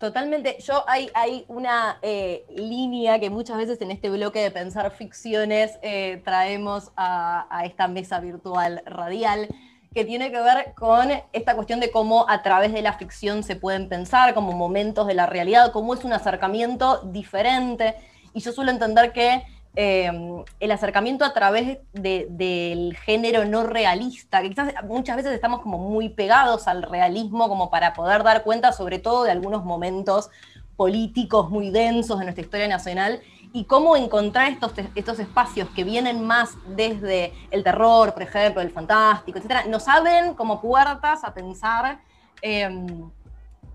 Totalmente. 0.01 0.58
Yo 0.63 0.84
hay, 0.88 1.12
hay 1.13 1.46
una 1.48 2.00
eh, 2.01 2.43
línea 2.50 3.20
que 3.20 3.29
muchas 3.29 3.55
veces 3.55 3.79
en 3.81 3.91
este 3.91 4.10
bloque 4.10 4.39
de 4.39 4.50
pensar 4.50 4.89
ficciones 4.89 5.77
eh, 5.84 6.20
traemos 6.25 6.91
a, 6.98 7.62
esta 7.65 7.88
mesa 7.88 8.20
virtual 8.20 8.81
radial, 8.88 9.48
que 9.93 10.03
tiene 10.03 10.31
que 10.31 10.41
ver 10.41 10.74
con 10.75 11.12
esta 11.34 11.53
cuestión 11.53 11.79
de 11.79 11.91
cómo 11.91 12.27
a 12.27 12.41
través 12.41 12.74
de 12.74 12.81
la 12.81 12.93
ficción 12.93 13.43
se 13.43 13.55
pueden 13.55 13.89
pensar 13.89 14.34
como 14.34 14.53
momentos 14.53 15.05
de 15.05 15.13
la 15.13 15.27
realidad, 15.27 15.72
cómo 15.72 15.93
es 15.93 16.03
un 16.03 16.13
acercamiento 16.13 17.03
diferente. 17.03 17.93
Y 18.34 18.39
yo 18.39 18.53
suelo 18.53 18.72
entender 18.72 19.13
que 19.13 19.43
em, 19.75 20.43
el 20.59 20.71
acercamiento 20.71 21.23
a 21.23 21.33
través 21.33 21.79
del 21.93 22.97
género 22.97 23.45
no 23.45 23.63
realista, 23.63 24.41
que 24.41 24.49
quizás 24.49 24.73
muchas 24.83 25.15
veces 25.15 25.33
estamos 25.33 25.61
como 25.61 25.77
muy 25.77 26.09
pegados 26.09 26.67
al 26.67 26.83
realismo 26.83 27.47
como 27.47 27.69
para 27.69 27.93
poder 27.93 28.23
dar 28.23 28.43
cuenta 28.43 28.71
sobre 28.71 28.99
todo 28.99 29.23
de 29.23 29.31
algunos 29.31 29.63
momentos 29.63 30.29
políticos 30.75 31.49
muy 31.49 31.69
densos 31.69 32.17
de 32.19 32.25
nuestra 32.25 32.43
historia 32.43 32.67
nacional 32.67 33.21
y 33.53 33.65
cómo 33.65 33.97
encontrar 33.97 34.51
estos, 34.51 34.73
estos 34.95 35.19
espacios 35.19 35.69
que 35.69 35.83
vienen 35.83 36.25
más 36.25 36.55
desde 36.67 37.33
el 37.51 37.63
terror, 37.63 38.13
por 38.13 38.23
ejemplo, 38.23 38.61
el 38.61 38.71
fantástico, 38.71 39.37
etcétera, 39.37 39.65
nos 39.65 39.87
abren 39.87 40.33
como 40.33 40.61
puertas 40.61 41.23
a 41.23 41.33
pensar 41.33 42.01
em, 42.41 43.09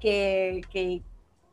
que, 0.00 1.02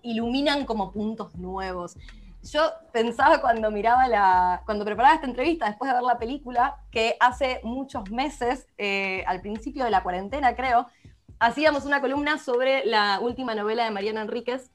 iluminan 0.05 0.65
como 0.65 0.91
puntos 0.91 1.33
nuevos. 1.35 1.95
Yo 2.43 2.71
pensaba 2.91 3.39
cuando 3.39 3.71
miraba 3.71 4.07
la, 4.07 4.61
cuando 4.65 4.83
preparaba 4.83 5.15
esta 5.15 5.27
entrevista, 5.27 5.67
después 5.67 5.89
de 5.89 5.95
ver 5.95 6.03
la 6.03 6.19
película, 6.19 6.77
que 6.91 7.15
hace 7.19 7.61
muchos 7.63 8.11
meses, 8.11 8.67
eh, 8.77 9.23
al 9.27 9.39
principio 9.41 9.85
de 9.85 9.91
la 9.91 10.03
cuarentena 10.03 10.53
creo, 10.53 10.87
hacíamos 11.39 11.85
una 11.85 12.01
columna 12.01 12.37
sobre 12.37 12.85
la 12.85 13.19
última 13.21 13.55
novela 13.55 13.85
de 13.85 13.91
Mariana 13.91 14.21
Enríquez, 14.21 14.71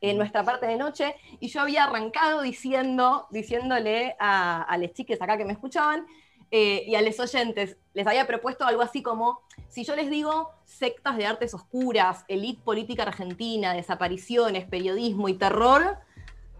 en 0.00 0.16
nuestra 0.16 0.44
parte 0.44 0.66
de 0.66 0.76
noche, 0.76 1.16
y 1.40 1.48
yo 1.48 1.60
había 1.60 1.84
arrancado 1.84 2.42
diciendo, 2.42 3.26
diciéndole 3.30 4.14
a, 4.20 4.62
a 4.62 4.78
les 4.78 4.92
chiques 4.92 5.20
acá 5.20 5.36
que 5.36 5.44
me 5.44 5.52
escuchaban, 5.52 6.06
eh, 6.50 6.84
y 6.86 6.94
a 6.94 7.02
los 7.02 7.18
oyentes, 7.18 7.76
les 7.92 8.06
había 8.06 8.26
propuesto 8.26 8.64
algo 8.64 8.80
así 8.80 9.02
como, 9.02 9.40
si 9.68 9.84
yo 9.84 9.96
les 9.96 10.08
digo 10.08 10.50
sectas 10.64 11.16
de 11.16 11.26
artes 11.26 11.52
oscuras, 11.52 12.24
elite 12.28 12.62
política 12.62 13.02
argentina, 13.02 13.74
desapariciones, 13.74 14.64
periodismo 14.66 15.28
y 15.28 15.34
terror, 15.34 15.98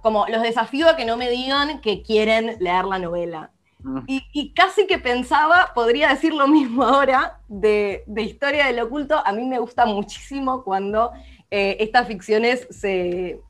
como 0.02 0.26
los 0.28 0.43
desafío 0.43 0.88
a 0.88 0.97
que 0.97 1.05
no 1.05 1.17
me 1.17 1.31
digan 1.31 1.81
que 1.81 2.02
quieren 2.02 2.57
leer 2.61 2.85
la 2.85 2.99
novela. 2.99 3.50
Mm. 3.81 4.00
Y, 4.07 4.52
casi 4.55 4.87
que 4.87 4.99
pensaba, 4.99 5.73
podría 5.75 6.09
decir 6.09 6.35
lo 6.35 6.49
mismo 6.49 6.83
ahora, 6.85 7.40
de, 7.49 8.02
de 8.07 8.23
Historia 8.23 8.67
del 8.67 8.81
Oculto. 8.81 9.21
A 9.25 9.33
mí 9.33 9.45
me 9.45 9.59
gusta 9.59 9.87
muchísimo 9.87 10.64
cuando 10.64 11.12
eh, 11.50 11.76
estas 11.81 12.07
ficciones 12.07 12.67
se, 12.71 13.40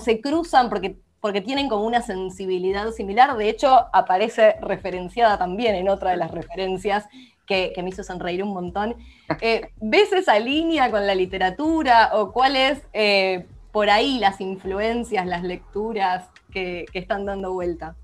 se 0.00 0.20
cruzan 0.20 0.68
porque, 0.68 0.96
porque 1.20 1.40
tienen 1.40 1.68
como 1.68 1.84
una 1.84 2.02
sensibilidad 2.02 2.90
similar. 2.92 3.36
De 3.36 3.48
hecho, 3.48 3.86
aparece 3.92 4.56
referenciada 4.60 5.38
también 5.38 5.74
en 5.74 5.88
otra 5.88 6.10
de 6.10 6.16
las 6.16 6.30
referencias 6.30 7.06
que, 7.46 7.74
me 7.82 7.90
hizo 7.90 8.04
sonreír 8.04 8.42
un 8.42 8.52
montón. 8.52 8.96
Eh, 9.42 9.70
¿Ves 9.80 10.12
esa 10.12 10.40
línea 10.40 10.90
con 10.90 11.06
la 11.06 11.14
literatura 11.14 12.10
o 12.14 12.32
cuáles 12.32 12.82
eh, 12.92 13.46
por 13.72 13.90
ahí 13.90 14.18
las 14.18 14.40
influencias, 14.40 15.26
las 15.26 15.42
lecturas 15.42 16.28
que, 16.50 16.86
están 16.92 17.26
dando 17.26 17.52
vuelta? 17.52 17.96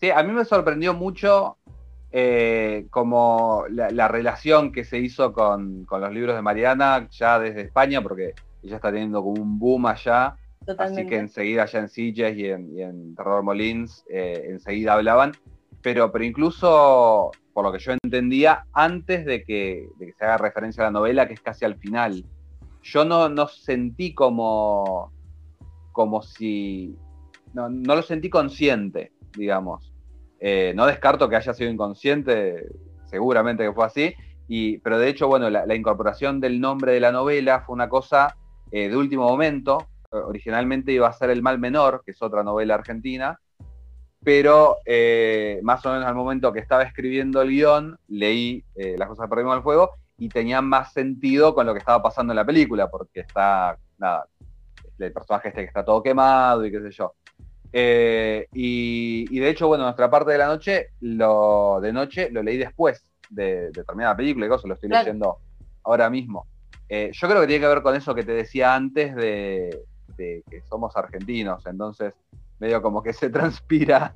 Sí, 0.00 0.10
a 0.10 0.22
mí 0.22 0.32
me 0.32 0.44
sorprendió 0.44 0.94
mucho 0.94 1.56
como 2.90 3.64
la, 3.68 4.08
relación 4.08 4.72
que 4.72 4.84
se 4.84 4.98
hizo 4.98 5.34
con, 5.34 5.86
los 5.90 6.12
libros 6.12 6.34
de 6.34 6.42
Mariana 6.42 7.08
ya 7.10 7.38
desde 7.38 7.62
España, 7.62 8.00
porque 8.00 8.32
ella 8.62 8.76
está 8.76 8.90
teniendo 8.90 9.22
como 9.22 9.42
un 9.42 9.58
boom 9.58 9.86
allá. 9.86 10.36
Así 10.78 11.06
que 11.06 11.16
enseguida 11.16 11.62
allá 11.62 11.80
en 11.80 11.88
Sitges 11.88 12.36
y 12.36 12.46
en, 12.48 13.14
Terror 13.14 13.42
Molins 13.42 14.04
eh, 14.10 14.46
enseguida 14.48 14.94
hablaban. 14.94 15.32
Pero, 15.82 16.10
pero 16.10 16.24
incluso, 16.24 17.30
por 17.52 17.64
lo 17.64 17.72
que 17.72 17.78
yo 17.78 17.92
entendía, 17.92 18.66
antes 18.72 19.24
de 19.24 19.44
que, 19.44 19.88
se 20.18 20.24
haga 20.24 20.38
referencia 20.38 20.82
a 20.82 20.86
la 20.86 20.90
novela, 20.90 21.28
que 21.28 21.34
es 21.34 21.40
casi 21.40 21.64
al 21.64 21.76
final, 21.76 22.24
yo 22.86 23.04
no, 23.04 23.28
no 23.28 23.48
sentí 23.48 24.14
como, 24.14 25.12
como 25.92 26.22
si... 26.22 26.96
No, 27.52 27.68
lo 27.68 28.02
sentí 28.02 28.30
consciente, 28.30 29.12
digamos. 29.36 29.92
Eh, 30.38 30.72
no 30.76 30.86
descarto 30.86 31.28
que 31.28 31.36
haya 31.36 31.54
sido 31.54 31.70
inconsciente, 31.70 32.66
seguramente 33.06 33.64
que 33.64 33.72
fue 33.72 33.86
así, 33.86 34.14
y, 34.46 34.78
pero 34.78 34.98
de 34.98 35.08
hecho, 35.08 35.26
bueno, 35.26 35.50
la, 35.50 35.74
incorporación 35.74 36.40
del 36.40 36.60
nombre 36.60 36.92
de 36.92 37.00
la 37.00 37.12
novela 37.12 37.62
fue 37.62 37.74
una 37.74 37.88
cosa 37.88 38.36
eh, 38.70 38.88
de 38.88 38.96
último 38.96 39.28
momento. 39.28 39.88
Originalmente 40.10 40.92
iba 40.92 41.08
a 41.08 41.12
ser 41.12 41.30
El 41.30 41.42
Mal 41.42 41.58
Menor, 41.58 42.02
que 42.04 42.12
es 42.12 42.22
otra 42.22 42.44
novela 42.44 42.74
argentina, 42.74 43.40
pero 44.22 44.76
eh, 44.84 45.58
más 45.62 45.84
o 45.86 45.92
menos 45.92 46.06
al 46.06 46.14
momento 46.14 46.52
que 46.52 46.60
estaba 46.60 46.84
escribiendo 46.84 47.42
el 47.42 47.48
guion, 47.48 47.98
leí 48.06 48.64
Las 48.96 49.08
cosas 49.08 49.24
que 49.24 49.30
perdimos 49.30 49.56
al 49.56 49.62
fuego 49.62 49.94
y 50.18 50.28
tenía 50.28 50.60
más 50.60 50.92
sentido 50.92 51.54
con 51.54 51.66
lo 51.66 51.72
que 51.72 51.80
estaba 51.80 52.02
pasando 52.02 52.32
en 52.32 52.36
la 52.36 52.44
película, 52.44 52.90
porque 52.90 53.20
está, 53.20 53.76
nada, 53.98 54.26
el 54.98 55.12
personaje 55.12 55.48
este 55.48 55.60
que 55.62 55.66
está 55.66 55.84
todo 55.84 56.02
quemado 56.02 56.64
y 56.64 56.70
qué 56.70 56.80
sé 56.80 56.90
yo. 56.90 57.14
y, 57.72 59.38
de 59.38 59.48
hecho, 59.48 59.68
bueno, 59.68 59.84
nuestra 59.84 60.10
parte 60.10 60.32
de 60.32 60.38
la 60.38 60.46
noche, 60.46 60.88
lo, 61.00 61.78
de 61.80 61.92
noche, 61.92 62.30
lo 62.30 62.42
leí 62.42 62.56
después 62.56 63.12
de, 63.30 63.70
terminar 63.72 64.12
la 64.12 64.16
película 64.16 64.46
y 64.46 64.48
cosas, 64.48 64.66
lo 64.66 64.74
estoy 64.74 64.88
leyendo 64.88 65.38
ahora 65.84 66.08
mismo. 66.10 66.46
Eh, 66.88 67.10
yo 67.12 67.28
creo 67.28 67.40
que 67.40 67.46
tiene 67.46 67.62
que 67.62 67.68
ver 67.68 67.82
con 67.82 67.94
eso 67.94 68.14
que 68.14 68.22
te 68.22 68.32
decía 68.32 68.74
antes 68.74 69.14
de, 69.14 69.82
que 70.16 70.62
somos 70.68 70.96
argentinos, 70.96 71.66
entonces 71.66 72.14
medio 72.58 72.80
como 72.80 73.02
que 73.02 73.12
se 73.12 73.28
transpira 73.30 74.14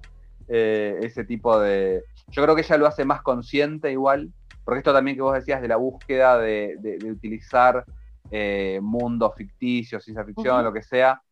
eh, 0.49 0.99
ese 1.03 1.25
tipo 1.25 1.59
de... 1.59 2.05
Yo 2.29 2.43
creo 2.43 2.55
que 2.55 2.63
ella 2.63 2.77
lo 2.77 2.87
hace 2.87 3.05
más 3.05 3.23
consciente 3.23 3.91
igual, 3.91 4.33
porque 4.65 4.79
esto 4.79 4.93
también 4.93 5.17
que 5.17 5.23
vos 5.23 5.35
decías 5.35 5.61
de 5.63 5.69
la 5.69 5.77
búsqueda 5.77 6.39
de, 6.39 6.99
utilizar 7.11 7.85
eh, 8.31 8.79
mundos 8.83 9.35
ficticios, 9.35 10.05
ciencia 10.05 10.25
ficción, 10.25 10.65
lo 10.65 10.73
que 10.73 10.83
sea, 10.83 11.23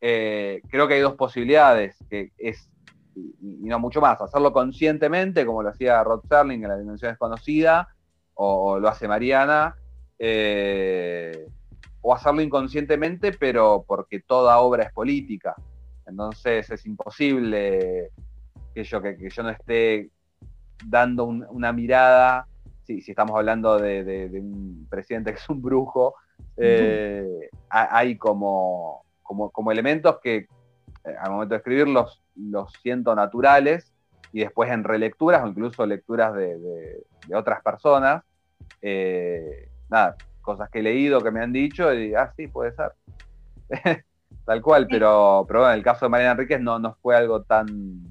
eh, 0.00 0.60
creo 0.68 0.86
que 0.86 0.94
hay 0.94 1.00
dos 1.00 1.14
posibilidades, 1.14 1.96
que 2.10 2.32
es, 2.36 2.70
y, 3.16 3.68
no 3.68 3.78
mucho 3.78 4.00
más, 4.00 4.20
hacerlo 4.20 4.52
conscientemente, 4.52 5.46
como 5.46 5.62
lo 5.62 5.70
hacía 5.70 6.04
Rod 6.04 6.24
Serling 6.28 6.62
en 6.62 6.68
La 6.68 6.76
Dimensión 6.76 7.10
Desconocida, 7.10 7.88
o, 8.34 8.78
lo 8.78 8.88
hace 8.88 9.08
Mariana, 9.08 9.76
eh, 10.18 11.46
o 12.02 12.14
hacerlo 12.14 12.42
inconscientemente, 12.42 13.32
pero 13.32 13.84
porque 13.86 14.20
toda 14.20 14.58
obra 14.58 14.84
es 14.84 14.92
política. 14.92 15.54
Entonces 16.06 16.68
es 16.68 16.84
imposible 16.84 18.10
que 18.74 18.84
yo, 18.84 19.00
que, 19.00 19.16
yo 19.30 19.42
no 19.42 19.48
esté 19.48 20.10
dando 20.84 21.24
una 21.24 21.72
mirada, 21.72 22.46
si 22.84 23.10
estamos 23.10 23.36
hablando 23.36 23.78
de, 23.78 24.30
un 24.34 24.86
presidente 24.90 25.32
que 25.32 25.38
es 25.38 25.48
un 25.48 25.62
brujo, 25.62 26.14
eh, 26.56 27.48
hay 27.68 28.16
como, 28.16 29.04
como, 29.22 29.72
elementos 29.72 30.18
que 30.22 30.36
eh, 30.36 30.48
al 31.18 31.32
momento 31.32 31.54
de 31.54 31.58
escribirlos 31.58 32.22
los 32.36 32.72
siento 32.82 33.14
naturales 33.14 33.92
y 34.32 34.40
después 34.40 34.70
en 34.70 34.84
relecturas 34.84 35.42
o 35.44 35.48
incluso 35.48 35.86
lecturas 35.86 36.34
de, 36.34 37.04
otras 37.34 37.62
personas, 37.62 38.22
eh, 38.82 39.68
nada, 39.88 40.16
cosas 40.42 40.68
que 40.70 40.80
he 40.80 40.82
leído, 40.82 41.22
que 41.22 41.30
me 41.30 41.40
han 41.40 41.52
dicho, 41.52 41.92
y 41.92 42.14
ah, 42.14 42.32
sí, 42.36 42.48
puede 42.48 42.72
ser. 42.72 42.92
Tal 44.44 44.60
cual, 44.60 44.86
pero, 44.90 45.44
pero 45.48 45.60
bueno, 45.60 45.72
en 45.72 45.78
el 45.78 45.84
caso 45.84 46.04
de 46.04 46.10
Mariana 46.10 46.32
Enríquez 46.32 46.60
no, 46.60 46.78
no 46.78 46.94
fue 47.00 47.16
algo 47.16 47.42
tan, 47.44 48.02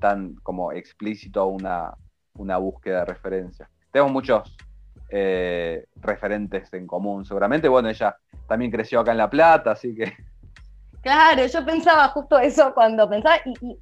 tan 0.00 0.34
como 0.42 0.72
explícito 0.72 1.46
una, 1.46 1.94
una 2.38 2.56
búsqueda 2.56 3.00
de 3.00 3.04
referencia. 3.04 3.68
Tenemos 3.92 4.12
muchos 4.12 4.56
eh, 5.10 5.86
referentes 5.96 6.72
en 6.72 6.86
común, 6.86 7.24
seguramente. 7.24 7.68
Bueno, 7.68 7.88
ella 7.88 8.16
también 8.46 8.70
creció 8.70 9.00
acá 9.00 9.12
en 9.12 9.18
La 9.18 9.30
Plata, 9.30 9.72
así 9.72 9.94
que. 9.94 10.12
Claro, 11.00 11.46
yo 11.46 11.64
pensaba 11.64 12.08
justo 12.08 12.40
eso 12.40 12.74
cuando 12.74 13.08
pensaba, 13.08 13.36
y, 13.44 13.78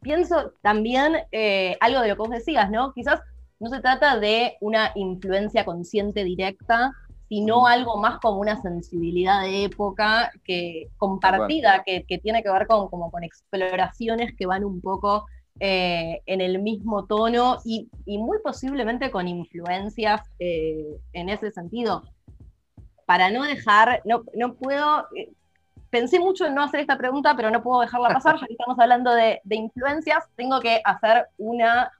pienso 0.00 0.52
también 0.62 1.16
eh, 1.32 1.76
algo 1.80 2.00
de 2.00 2.08
lo 2.08 2.14
que 2.14 2.18
vos 2.18 2.30
decías, 2.30 2.70
¿no? 2.70 2.92
Quizás 2.94 3.20
no 3.58 3.68
se 3.68 3.80
trata 3.80 4.18
de 4.18 4.56
una 4.60 4.92
influencia 4.94 5.64
consciente 5.64 6.22
directa, 6.22 6.92
sino 7.28 7.66
algo 7.66 7.96
más 7.98 8.18
como 8.20 8.40
una 8.40 8.60
sensibilidad 8.62 9.42
de 9.42 9.64
época 9.64 10.32
que 10.44 10.88
compartida, 10.96 11.82
que, 11.84 12.04
tiene 12.22 12.42
que 12.42 12.50
ver 12.50 12.66
con, 12.66 12.88
como 12.88 13.10
con 13.10 13.24
exploraciones 13.24 14.34
que 14.36 14.46
van 14.46 14.64
un 14.64 14.80
poco 14.80 15.26
eh, 15.60 16.22
en 16.26 16.40
el 16.40 16.60
mismo 16.60 17.04
tono 17.04 17.58
y, 17.64 17.88
muy 18.06 18.38
posiblemente 18.42 19.10
con 19.10 19.28
influencias 19.28 20.22
eh, 20.38 20.98
en 21.12 21.28
ese 21.28 21.50
sentido. 21.50 22.02
Para 23.06 23.30
no 23.30 23.44
dejar, 23.44 24.02
no, 24.04 24.24
no 24.34 24.54
puedo, 24.54 25.06
eh, 25.14 25.30
pensé 25.90 26.18
mucho 26.18 26.46
en 26.46 26.54
no 26.54 26.62
hacer 26.62 26.80
esta 26.80 26.96
pregunta, 26.96 27.36
pero 27.36 27.50
no 27.50 27.62
puedo 27.62 27.80
dejarla 27.80 28.08
pasar, 28.08 28.40
ya 28.40 28.46
que 28.46 28.54
estamos 28.54 28.78
hablando 28.78 29.12
de, 29.12 29.40
de 29.44 29.56
influencias, 29.56 30.24
tengo 30.36 30.60
que 30.60 30.80
hacer 30.84 31.26
una 31.38 31.92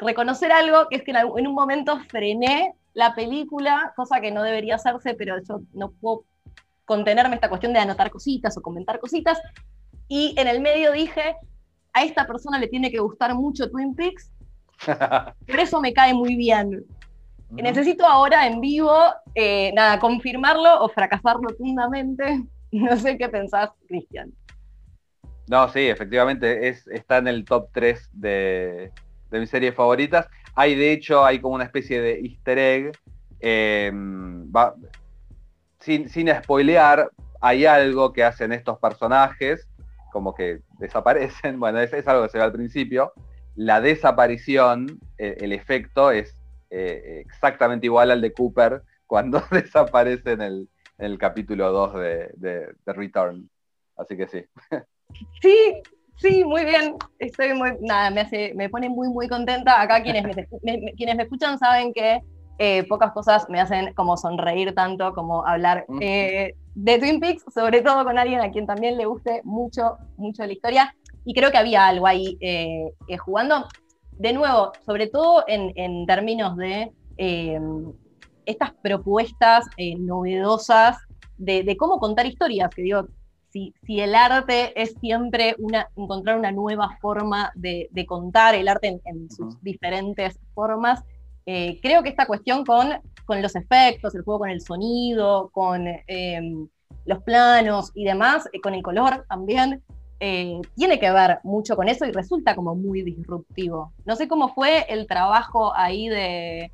reconocer 0.00 0.50
algo, 0.50 0.88
que 0.88 0.96
es 0.96 1.02
que 1.02 1.10
en 1.10 1.46
un 1.46 1.54
momento 1.54 1.98
frené 2.08 2.74
la 2.94 3.14
película, 3.14 3.92
cosa 3.96 4.20
que 4.20 4.30
no 4.30 4.42
debería 4.42 4.76
hacerse, 4.76 5.14
pero 5.14 5.36
yo 5.42 5.60
no 5.74 5.90
puedo 5.90 6.24
contenerme 6.84 7.36
esta 7.36 7.48
cuestión 7.48 7.72
de 7.72 7.78
anotar 7.78 8.10
cositas 8.10 8.56
o 8.56 8.62
comentar 8.62 8.98
cositas. 8.98 9.40
Y 10.10 10.34
en 10.36 10.48
el 10.48 10.60
medio 10.60 10.90
dije, 10.90 11.36
a 11.92 12.02
esta 12.02 12.26
persona 12.26 12.58
le 12.58 12.66
tiene 12.66 12.90
que 12.90 12.98
gustar 12.98 13.32
mucho 13.32 13.70
Twin 13.70 13.94
Peaks, 13.94 14.32
por 15.46 15.60
eso 15.60 15.80
me 15.80 15.92
cae 15.92 16.12
muy 16.12 16.34
bien. 16.34 16.84
Necesito 17.50 18.04
ahora 18.04 18.46
en 18.48 18.60
vivo, 18.60 18.92
eh, 19.36 19.72
nada, 19.72 20.00
confirmarlo 20.00 20.82
o 20.82 20.88
fracasar 20.90 21.36
rotundamente. 21.40 22.42
No 22.72 22.96
sé 22.96 23.18
qué 23.18 23.28
pensás, 23.28 23.70
Cristian. 23.88 24.32
No, 25.48 25.68
sí, 25.70 25.88
efectivamente, 25.88 26.68
es, 26.68 26.86
está 26.86 27.18
en 27.18 27.26
el 27.26 27.44
top 27.44 27.68
3 27.72 28.10
de, 28.12 28.92
de 29.28 29.40
mis 29.40 29.50
series 29.50 29.74
favoritas. 29.74 30.28
Hay, 30.54 30.76
de 30.76 30.92
hecho, 30.92 31.24
hay 31.24 31.40
como 31.40 31.56
una 31.56 31.64
especie 31.64 32.00
de 32.00 32.20
easter 32.20 32.58
egg. 32.58 32.92
Em, 33.40 34.48
sin, 35.80 36.08
sin 36.08 36.28
spoilear, 36.32 37.10
hay 37.40 37.66
algo 37.66 38.12
que 38.12 38.22
hacen 38.22 38.52
estos 38.52 38.78
personajes, 38.78 39.66
como 40.10 40.34
que 40.34 40.60
desaparecen. 40.78 41.58
Bueno, 41.60 41.80
es, 41.80 41.92
algo 42.06 42.24
que 42.24 42.30
se 42.30 42.38
ve 42.38 42.44
al 42.44 42.52
principio. 42.52 43.12
La 43.56 43.80
desaparición, 43.80 45.00
e, 45.18 45.36
el, 45.40 45.52
efecto 45.52 46.10
es 46.10 46.36
eh, 46.70 47.22
exactamente 47.24 47.86
igual 47.86 48.10
al 48.10 48.20
de 48.20 48.32
Cooper 48.32 48.82
cuando 49.06 49.42
desaparece 49.50 50.32
en 50.32 50.42
el, 50.42 50.68
el 50.98 51.18
capítulo 51.18 51.72
2 51.72 51.94
de, 51.94 52.30
de, 52.36 52.92
Return. 52.92 53.48
Así 53.96 54.16
que 54.16 54.28
sí. 54.28 54.44
Sí, 55.42 55.82
Sí, 56.20 56.44
muy 56.44 56.66
bien. 56.66 56.96
Estoy 57.18 57.54
muy, 57.54 57.70
nada, 57.80 58.10
me 58.10 58.20
hace, 58.20 58.52
me 58.54 58.68
pone 58.68 58.90
muy, 58.90 59.08
muy 59.08 59.26
contenta. 59.26 59.80
Acá 59.80 60.02
quienes 60.02 60.22
quienes 60.96 61.16
me 61.16 61.22
escuchan 61.22 61.58
saben 61.58 61.94
que 61.94 62.20
eh, 62.62 62.84
pocas 62.88 63.12
cosas 63.12 63.48
me 63.48 63.58
hacen 63.58 63.94
como 63.94 64.16
sonreír 64.18 64.74
tanto 64.74 65.14
como 65.14 65.46
hablar 65.46 65.86
eh, 66.00 66.54
de 66.74 66.98
Twin 66.98 67.18
Peaks, 67.18 67.42
sobre 67.54 67.80
todo 67.80 68.04
con 68.04 68.18
alguien 68.18 68.40
a 68.40 68.50
quien 68.50 68.66
también 68.66 68.98
le 68.98 69.06
guste 69.06 69.40
mucho, 69.44 69.96
mucho 70.18 70.44
la 70.44 70.52
historia. 70.52 70.94
Y 71.24 71.32
creo 71.32 71.50
que 71.50 71.58
había 71.58 71.86
algo 71.86 72.06
ahí 72.06 72.36
eh, 72.40 72.92
jugando. 73.18 73.66
De 74.12 74.34
nuevo, 74.34 74.72
sobre 74.84 75.06
todo 75.06 75.44
en, 75.48 75.72
en 75.74 76.04
términos 76.04 76.56
de 76.58 76.92
estas 78.44 78.72
propuestas 78.82 79.64
novedosas 79.98 80.98
de, 81.38 81.62
de, 81.62 81.76
cómo 81.76 81.98
contar 81.98 82.26
historias, 82.26 82.70
que 82.74 82.82
digo, 82.82 83.06
si, 83.52 83.74
el 83.88 84.14
arte 84.14 84.80
es 84.80 84.94
siempre 85.00 85.56
una, 85.58 85.88
encontrar 85.96 86.38
una 86.38 86.52
nueva 86.52 86.96
forma 87.00 87.52
de, 87.54 87.88
contar 88.06 88.54
el 88.54 88.68
arte 88.68 89.00
en, 89.04 89.30
sus 89.30 89.60
diferentes 89.62 90.38
formas, 90.54 91.02
eh, 91.52 91.80
creo 91.82 92.04
que 92.04 92.10
esta 92.10 92.26
cuestión 92.26 92.64
con, 92.64 92.90
con, 93.24 93.42
los 93.42 93.56
efectos, 93.56 94.14
el 94.14 94.22
juego 94.22 94.38
con 94.38 94.50
el 94.50 94.60
sonido, 94.60 95.50
con 95.52 95.84
em, 96.06 96.68
los 97.06 97.22
planos 97.24 97.90
y 97.96 98.04
demás, 98.04 98.48
eh, 98.52 98.60
con 98.60 98.72
el 98.74 98.82
color 98.82 99.26
también, 99.28 99.82
eh, 100.20 100.60
tiene 100.76 101.00
que 101.00 101.10
ver 101.10 101.40
mucho 101.42 101.74
con 101.74 101.88
eso 101.88 102.06
y 102.06 102.12
resulta 102.12 102.54
como 102.54 102.76
muy 102.76 103.02
disruptivo. 103.02 103.92
No 104.04 104.14
sé 104.14 104.28
cómo 104.28 104.54
fue 104.54 104.86
el 104.88 105.08
trabajo 105.08 105.74
ahí 105.74 106.08
de, 106.08 106.70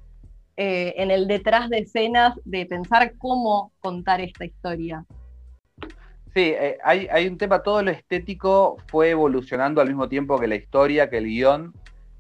en 0.58 1.10
el 1.10 1.26
detrás 1.26 1.70
de 1.70 1.78
escenas 1.78 2.38
de 2.44 2.66
pensar 2.66 3.14
cómo 3.16 3.72
contar 3.80 4.20
esta 4.20 4.44
historia. 4.44 5.06
Sí, 6.34 6.52
eh, 6.54 6.76
hay, 6.84 7.26
un 7.26 7.38
tema, 7.38 7.62
todo 7.62 7.82
lo 7.82 7.90
estético 7.90 8.76
fue 8.88 9.08
evolucionando 9.08 9.80
al 9.80 9.88
mismo 9.88 10.06
tiempo 10.06 10.38
que 10.38 10.46
la 10.46 10.56
historia, 10.56 11.08
que 11.08 11.16
el 11.16 11.24
guion, 11.24 11.72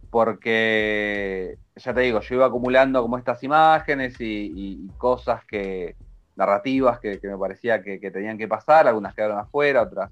porque, 0.08 1.58
ya 1.76 1.92
te 1.92 2.00
digo, 2.00 2.20
yo 2.20 2.34
iba 2.36 2.46
acumulando 2.46 3.02
como 3.02 3.18
estas 3.18 3.42
imágenes 3.42 4.16
y, 4.18 4.88
cosas 4.96 5.44
que, 5.44 5.94
narrativas 6.34 6.98
que, 7.00 7.20
me 7.22 7.36
parecía 7.36 7.82
que, 7.82 7.98
tenían 8.10 8.38
que 8.38 8.48
pasar, 8.48 8.88
algunas 8.88 9.14
quedaron 9.14 9.38
afuera, 9.38 9.82
otras 9.82 10.10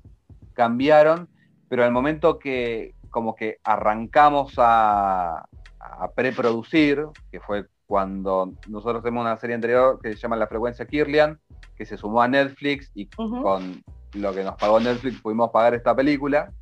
cambiaron, 0.53 1.29
pero 1.69 1.85
al 1.85 1.91
momento 1.91 2.39
que 2.39 2.95
como 3.11 3.35
que 3.35 3.59
arrancamos 3.65 4.55
a, 4.59 5.47
a 5.79 6.11
preproducir, 6.15 7.07
que 7.31 7.41
fue 7.41 7.67
cuando 7.87 8.53
nosotros 8.69 9.03
tenemos 9.03 9.23
una 9.23 9.37
serie 9.37 9.55
anterior 9.55 10.01
que 10.03 10.11
se 10.11 10.17
llama 10.17 10.37
La 10.37 10.47
Frecuencia 10.47 10.87
Kirlian, 10.87 11.39
que 11.77 11.87
se 11.87 11.97
sumó 11.97 12.23
a 12.23 12.29
Netflix 12.29 12.91
y 12.95 13.07
con 13.07 13.83
lo 14.15 14.33
que 14.33 14.45
nos 14.45 14.57
pagó 14.57 14.81
Netflix 14.81 15.21
pudimos 15.21 15.51
pagar 15.51 15.75
esta 15.75 15.95
película. 15.95 16.53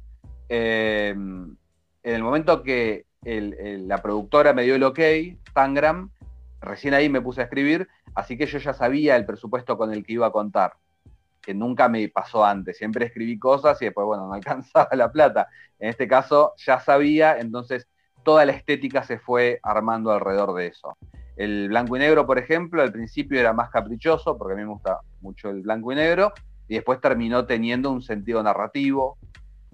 Eh, 0.49 1.11
en 1.11 1.57
el 2.03 2.23
momento 2.23 2.63
que 2.63 3.07
la 3.25 4.03
productora 4.03 4.53
me 4.53 4.63
dio 4.63 4.75
el 4.75 4.83
ok, 4.83 4.99
Tangram, 5.55 6.11
recién 6.61 6.95
ahí 6.95 7.09
me 7.09 7.21
puse 7.21 7.41
a 7.41 7.45
escribir, 7.45 7.89
así 8.15 8.37
que 8.37 8.47
yo 8.47 8.59
ya 8.59 8.75
sabía 8.75 9.17
el 9.17 9.27
presupuesto 9.27 9.77
con 9.77 9.93
el 9.93 10.05
que 10.05 10.15
iba 10.15 10.27
a 10.27 10.33
contar, 10.33 10.75
que 11.41 11.55
nunca 11.55 11.89
me 11.89 12.09
pasó 12.09 12.45
antes. 12.45 12.79
Siempre 12.79 13.07
escribí 13.07 13.39
cosas 13.39 13.81
y 13.83 13.87
después, 13.87 14.07
bueno, 14.07 14.27
no 14.27 14.33
alcanzaba 14.35 14.89
la 14.93 15.11
plata. 15.11 15.49
En 15.79 15.89
este 15.91 16.09
caso 16.09 16.55
ya 16.57 16.81
sabía, 16.81 17.39
entonces 17.39 17.89
toda 18.23 18.45
la 18.45 18.53
estética 18.53 19.03
se 19.03 19.19
fue 19.19 19.61
armando 19.63 20.13
alrededor 20.13 20.55
de 20.55 20.69
eso. 20.69 20.97
El 21.37 21.69
blanco 21.69 21.97
y 21.97 22.01
negro, 22.01 22.27
por 22.27 22.39
ejemplo, 22.39 22.83
al 22.83 22.93
principio 22.93 23.41
era 23.41 23.53
más 23.53 23.71
caprichoso, 23.71 24.37
porque 24.37 24.55
a 24.55 24.57
mí 24.57 24.63
me 24.63 24.71
gusta 24.71 25.01
mucho 25.21 25.51
el 25.51 25.63
blanco 25.63 25.93
y 25.93 25.97
negro, 25.97 26.33
y 26.69 26.75
después 26.75 27.01
terminó 27.01 27.47
teniendo 27.47 27.91
un 27.91 28.03
sentido 28.03 28.43
narrativo. 28.43 29.19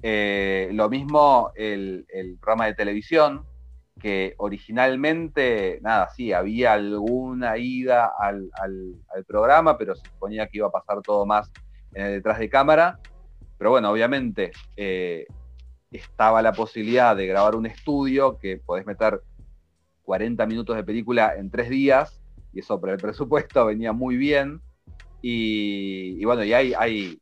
Eh, 0.03 0.71
lo 0.73 0.89
mismo 0.89 1.51
el, 1.57 2.07
programa 2.41 2.67
de 2.67 2.75
televisión, 2.75 3.45
que 4.01 4.35
originalmente, 4.39 5.81
nada, 5.83 6.09
sí, 6.11 6.33
había 6.33 6.75
alguna 6.75 7.59
ida 7.59 8.13
al, 8.19 8.51
programa, 9.27 9.77
pero 9.77 9.97
se 9.97 10.09
suponía 10.09 10.47
que 10.47 10.59
iba 10.59 10.69
a 10.69 10.73
pasar 10.73 11.03
todo 11.03 11.27
más 11.27 11.51
en 11.95 12.07
el 12.07 12.13
detrás 12.13 12.39
de 12.39 12.49
cámara. 12.49 13.01
Pero 13.59 13.71
bueno, 13.71 13.91
obviamente 13.91 14.53
eh, 14.77 15.27
estaba 15.91 16.43
la 16.43 16.53
posibilidad 16.53 17.17
de 17.17 17.27
grabar 17.27 17.57
un 17.57 17.67
estudio 17.67 18.39
que 18.39 18.59
podés 18.59 18.87
meter 18.87 19.21
40 20.03 20.47
minutos 20.47 20.77
de 20.77 20.85
película 20.85 21.35
en 21.37 21.51
tres 21.51 21.69
días, 21.69 22.21
y 22.53 22.61
eso 22.61 22.81
por 22.81 22.91
el 22.91 22.99
presupuesto 22.99 23.67
venía 23.67 23.93
muy 23.93 24.17
bien. 24.17 24.61
Y, 25.21 26.25
bueno, 26.25 26.45
y 26.45 26.53
hay, 26.53 26.73
hay, 26.75 27.19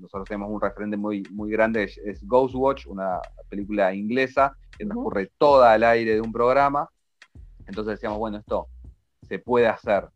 nosotros 0.00 0.28
tenemos 0.28 0.50
un 0.50 0.60
referente 0.60 0.96
muy, 0.96 1.22
muy 1.30 1.50
grande, 1.50 1.84
es, 1.84 2.26
Ghostwatch, 2.26 2.86
una 2.86 3.20
película 3.48 3.94
inglesa 3.94 4.56
que 4.76 4.84
transcurre 4.84 5.30
toda 5.38 5.72
al 5.72 5.84
aire 5.84 6.14
de 6.14 6.20
un 6.20 6.32
programa. 6.32 6.88
Entonces 7.66 7.94
decíamos, 7.94 8.18
bueno, 8.18 8.38
esto 8.38 8.68
se 9.22 9.38
puede 9.38 9.66
hacer. 9.66 10.08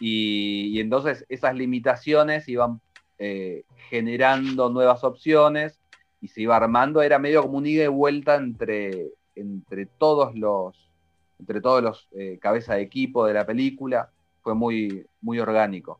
Y, 0.00 0.80
entonces 0.80 1.24
esas 1.28 1.54
limitaciones 1.54 2.48
iban 2.48 2.80
eh, 3.18 3.64
generando 3.88 4.68
nuevas 4.68 5.04
opciones 5.04 5.78
y 6.20 6.28
se 6.28 6.42
iba 6.42 6.56
armando, 6.56 7.02
era 7.02 7.18
medio 7.18 7.42
como 7.42 7.58
un 7.58 7.66
ida 7.66 7.84
y 7.84 7.88
vuelta 7.88 8.36
entre, 8.36 9.10
entre 9.34 9.86
todos 9.86 10.34
los, 10.34 10.90
entre 11.38 11.60
todos 11.60 11.82
los 11.82 12.08
eh, 12.12 12.38
cabezas 12.40 12.76
de 12.76 12.82
equipo 12.82 13.26
de 13.26 13.34
la 13.34 13.46
película, 13.46 14.10
fue 14.42 14.54
muy, 14.54 15.06
muy 15.20 15.38
orgánico. 15.38 15.98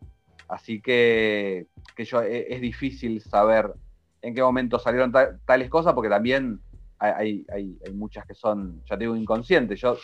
Así 0.52 0.82
que, 0.82 1.66
yo, 1.96 2.22
e, 2.22 2.54
es, 2.54 2.60
difícil 2.60 3.22
saber 3.22 3.72
en 4.20 4.34
qué 4.34 4.42
momento 4.42 4.78
salieron 4.78 5.10
tales 5.46 5.70
cosas, 5.70 5.94
porque 5.94 6.10
también 6.10 6.60
hay, 6.98 7.46
muchas 7.94 8.26
que 8.26 8.34
son, 8.34 8.82
ya 8.84 8.98
te 8.98 9.04
digo, 9.04 9.16
inconscientes. 9.16 9.80
Yo 9.80 9.96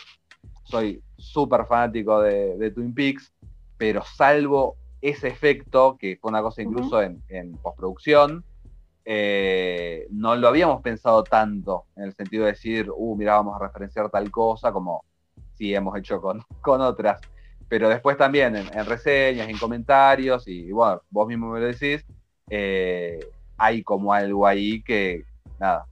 soy 0.63 1.03
súper 1.17 1.65
fanático 1.65 2.21
de, 2.21 2.71
Twin 2.71 2.95
Peaks, 2.95 3.31
pero 3.77 4.01
salvo 4.03 4.75
ese 5.01 5.27
efecto, 5.27 5.97
que 5.99 6.17
fue 6.19 6.29
una 6.29 6.41
cosa 6.41 6.63
incluso 6.63 6.99
en, 6.99 7.21
postproducción, 7.61 8.43
eh, 9.05 10.07
no 10.09 10.35
lo 10.35 10.47
habíamos 10.47 10.81
pensado 10.81 11.23
tanto, 11.23 11.85
en 11.95 12.05
el 12.05 12.13
sentido 12.15 12.45
de 12.45 12.53
decir, 12.53 12.89
uh, 12.91 13.15
mira, 13.15 13.35
vamos 13.35 13.55
a 13.55 13.65
referenciar 13.65 14.09
tal 14.09 14.31
cosa, 14.31 14.71
como 14.71 15.05
sí 15.53 15.75
hemos 15.75 15.95
hecho 15.95 16.19
con, 16.19 16.41
con 16.61 16.81
otras. 16.81 17.21
Pero 17.69 17.87
después 17.87 18.17
también 18.17 18.55
en, 18.55 18.85
reseñas, 18.85 19.47
en 19.47 19.57
comentarios, 19.57 20.47
y, 20.47 20.71
bueno, 20.71 21.01
vos 21.11 21.27
mismo 21.27 21.51
me 21.51 21.59
lo 21.59 21.67
decís, 21.67 22.03
eh, 22.49 23.19
hay 23.57 23.83
como 23.83 24.11
algo 24.11 24.47
ahí 24.47 24.81
que, 24.81 25.23
nada, 25.59 25.85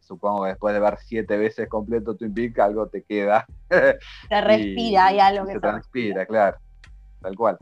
supongo 0.00 0.44
que 0.44 0.48
después 0.50 0.72
de 0.72 0.80
ver 0.80 0.96
siete 0.98 1.36
veces 1.36 1.68
completo 1.68 2.16
Twin 2.16 2.32
Peaks, 2.32 2.58
algo 2.58 2.88
te 2.88 3.02
queda. 3.04 3.46
Te 3.68 4.40
respira, 4.40 5.06
hay 5.06 5.20
algo 5.20 5.46
que 5.46 5.52
se 5.52 5.60
te 5.60 5.72
respira, 5.72 6.26
claro, 6.26 6.56
tal 7.20 7.36
cual. 7.36 7.58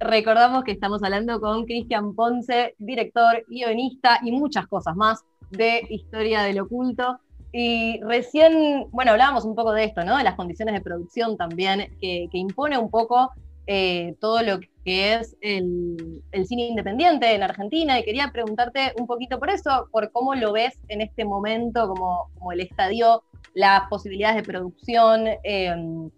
Recordamos 0.00 0.64
que 0.64 0.72
estamos 0.72 1.02
hablando 1.04 1.40
con 1.40 1.64
Cristian 1.66 2.14
Ponce, 2.14 2.74
director, 2.78 3.44
guionista 3.48 4.18
y 4.22 4.32
muchas 4.32 4.66
cosas 4.66 4.96
más 4.96 5.22
de 5.50 5.86
Historia 5.90 6.42
del 6.42 6.60
Oculto. 6.60 7.20
Y 7.52 8.00
recién, 8.02 8.86
bueno, 8.90 9.12
hablábamos 9.12 9.44
un 9.44 9.54
poco 9.54 9.72
de 9.72 9.84
esto, 9.84 10.04
¿no? 10.04 10.16
De 10.16 10.24
las 10.24 10.36
condiciones 10.36 10.74
de 10.74 10.80
producción 10.80 11.36
también, 11.36 11.96
que, 12.00 12.28
impone 12.32 12.78
un 12.78 12.90
poco 12.90 13.32
eh, 13.66 14.14
todo 14.20 14.42
lo 14.42 14.60
que 14.84 15.14
es 15.14 15.36
el, 15.40 16.22
cine 16.44 16.68
independiente 16.68 17.34
en 17.34 17.42
Argentina. 17.42 17.98
Y 17.98 18.04
quería 18.04 18.30
preguntarte 18.32 18.92
un 18.98 19.06
poquito 19.06 19.38
por 19.38 19.50
eso, 19.50 19.88
por 19.90 20.12
cómo 20.12 20.34
lo 20.34 20.52
ves 20.52 20.78
en 20.88 21.00
este 21.00 21.24
momento, 21.24 21.88
como, 21.88 22.30
como 22.38 22.52
el 22.52 22.60
estadio, 22.60 23.24
las 23.54 23.88
posibilidades 23.88 24.36
de 24.36 24.42
producción, 24.44 25.26
em, 25.42 26.08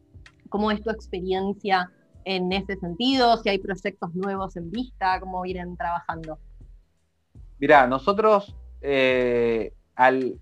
cómo 0.51 0.71
es 0.71 0.83
tu 0.83 0.91
experiencia 0.91 1.91
en 2.25 2.53
ese 2.53 2.77
sentido, 2.77 3.37
si 3.39 3.49
hay 3.49 3.59
proyectos 3.59 4.15
nuevos 4.15 4.55
en 4.57 4.71
vista, 4.71 5.19
cómo 5.19 5.43
vienen 5.43 5.77
trabajando. 5.77 6.39
Mirá, 7.59 7.87
nosotros 7.87 8.55
eh, 8.81 9.73
al 9.95 10.39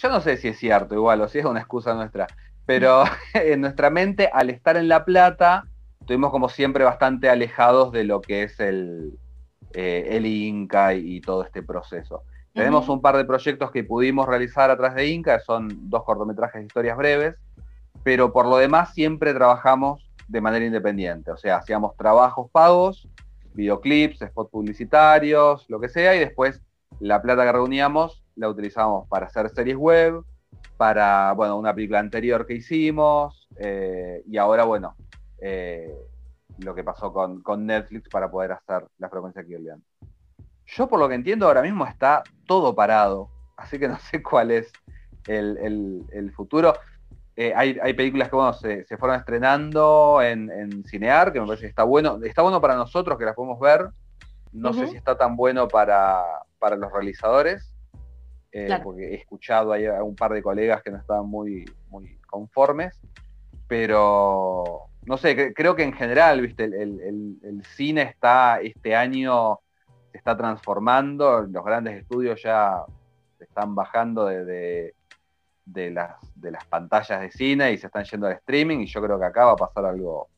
yo 0.00 0.08
no 0.08 0.20
sé 0.20 0.36
si 0.36 0.48
es 0.48 0.58
cierto 0.58 0.94
igual 0.94 1.20
o 1.20 1.28
si 1.28 1.38
es 1.38 1.44
una 1.44 1.60
excusa 1.60 1.94
nuestra, 1.94 2.26
pero 2.64 3.04
en 3.34 3.60
nuestra 3.60 3.90
mente 3.90 4.30
al 4.32 4.50
estar 4.50 4.76
en 4.76 4.88
La 4.88 5.04
Plata 5.04 5.64
estuvimos 6.00 6.30
como 6.30 6.48
siempre 6.48 6.84
bastante 6.84 7.28
alejados 7.28 7.92
de 7.92 8.04
lo 8.04 8.20
que 8.20 8.44
es 8.44 8.58
el, 8.60 9.18
eh, 9.74 10.08
el 10.10 10.26
Inca 10.26 10.94
y, 10.94 11.20
todo 11.20 11.44
este 11.44 11.62
proceso. 11.62 12.22
Tenemos 12.52 12.88
un 12.88 13.00
par 13.00 13.16
de 13.16 13.24
proyectos 13.24 13.70
que 13.70 13.84
pudimos 13.84 14.26
realizar 14.26 14.70
a 14.70 14.76
través 14.76 14.96
de 14.96 15.06
Inca, 15.06 15.38
son 15.38 15.88
dos 15.88 16.02
cortometrajes 16.02 16.60
de 16.60 16.66
historias 16.66 16.96
breves, 16.96 17.36
pero 18.02 18.32
por 18.32 18.46
lo 18.46 18.56
demás 18.56 18.92
siempre 18.92 19.32
trabajamos 19.34 20.10
de 20.26 20.40
manera 20.40 20.64
independiente, 20.64 21.30
o 21.30 21.36
sea, 21.36 21.56
hacíamos 21.56 21.96
trabajos 21.96 22.50
pagos, 22.50 23.08
videoclips, 23.54 24.20
spots 24.20 24.50
publicitarios, 24.50 25.68
lo 25.68 25.78
que 25.78 25.88
sea, 25.88 26.16
y 26.16 26.18
después 26.18 26.60
la 26.98 27.22
plata 27.22 27.44
que 27.44 27.52
reuníamos 27.52 28.22
la 28.36 28.48
utilizamos 28.48 29.06
para 29.08 29.26
hacer 29.26 29.50
series 29.50 29.76
web, 29.76 30.24
para, 30.76 31.32
bueno, 31.32 31.58
una 31.58 31.74
película 31.74 31.98
anterior 31.98 32.46
que 32.46 32.54
hicimos, 32.54 33.48
eh, 33.58 34.22
y 34.26 34.38
ahora, 34.38 34.64
bueno, 34.64 34.96
eh, 35.40 35.94
lo 36.58 36.74
que 36.74 36.82
pasó 36.82 37.12
con, 37.12 37.66
Netflix 37.66 38.08
para 38.08 38.30
poder 38.30 38.52
hacer 38.52 38.86
la 38.98 39.08
frecuencia 39.08 39.44
que 39.44 39.58
Yo 40.66 40.88
por 40.88 40.98
lo 40.98 41.08
que 41.08 41.14
entiendo 41.14 41.46
ahora 41.46 41.62
mismo 41.62 41.86
está 41.86 42.22
todo 42.46 42.74
parado, 42.74 43.28
así 43.56 43.78
que 43.78 43.88
no 43.88 43.98
sé 43.98 44.22
cuál 44.22 44.50
es 44.50 44.72
el, 45.26 46.32
futuro. 46.34 46.74
Eh, 47.36 47.52
hay, 47.54 47.94
películas 47.94 48.28
que 48.28 48.36
bueno, 48.36 48.52
se, 48.52 48.84
fueron 48.98 49.18
estrenando 49.18 50.20
en, 50.22 50.84
Cinear, 50.84 51.32
que 51.32 51.40
me 51.40 51.46
parece 51.46 51.62
que 51.62 51.70
está 51.70 51.84
bueno. 51.84 52.18
Está 52.22 52.42
bueno 52.42 52.60
para 52.60 52.74
nosotros 52.74 53.18
que 53.18 53.24
las 53.24 53.34
podemos 53.34 53.60
ver. 53.60 53.88
No 54.52 54.72
sé 54.72 54.88
si 54.88 54.96
está 54.96 55.16
tan 55.16 55.36
bueno 55.36 55.68
para, 55.68 56.24
para 56.60 56.76
los 56.76 56.92
realizadores. 56.92 57.74
Eh, 58.52 58.80
porque 58.82 59.12
he 59.12 59.14
escuchado 59.14 59.72
a 59.72 60.02
un 60.02 60.16
par 60.16 60.32
de 60.32 60.42
colegas 60.42 60.82
que 60.82 60.90
no 60.90 60.98
estaban 60.98 61.26
muy, 61.26 61.64
muy 61.88 62.18
conformes, 62.28 63.00
pero 63.68 64.88
no 65.06 65.16
sé, 65.16 65.54
creo 65.54 65.76
que 65.76 65.84
en 65.84 65.92
general, 65.92 66.40
viste, 66.40 66.64
el, 66.64 67.62
cine 67.76 68.02
está 68.02 68.60
este 68.60 68.96
año 68.96 69.60
se 70.10 70.18
está 70.18 70.36
transformando, 70.36 71.42
los 71.42 71.64
grandes 71.64 72.00
estudios 72.00 72.42
ya 72.42 72.84
se 73.38 73.44
están 73.44 73.76
bajando 73.76 74.26
de, 74.26 74.94
de, 75.64 75.90
las, 75.92 76.16
de 76.34 76.50
las 76.50 76.64
pantallas 76.64 77.20
de 77.20 77.30
cine 77.30 77.72
y 77.72 77.78
se 77.78 77.86
están 77.86 78.04
yendo 78.04 78.26
al 78.26 78.32
streaming 78.34 78.80
y 78.80 78.86
yo 78.86 79.00
creo 79.00 79.18
que 79.18 79.26
acá 79.26 79.44
va 79.44 79.52
a 79.52 79.56
pasar 79.56 79.84
algo, 79.84 80.28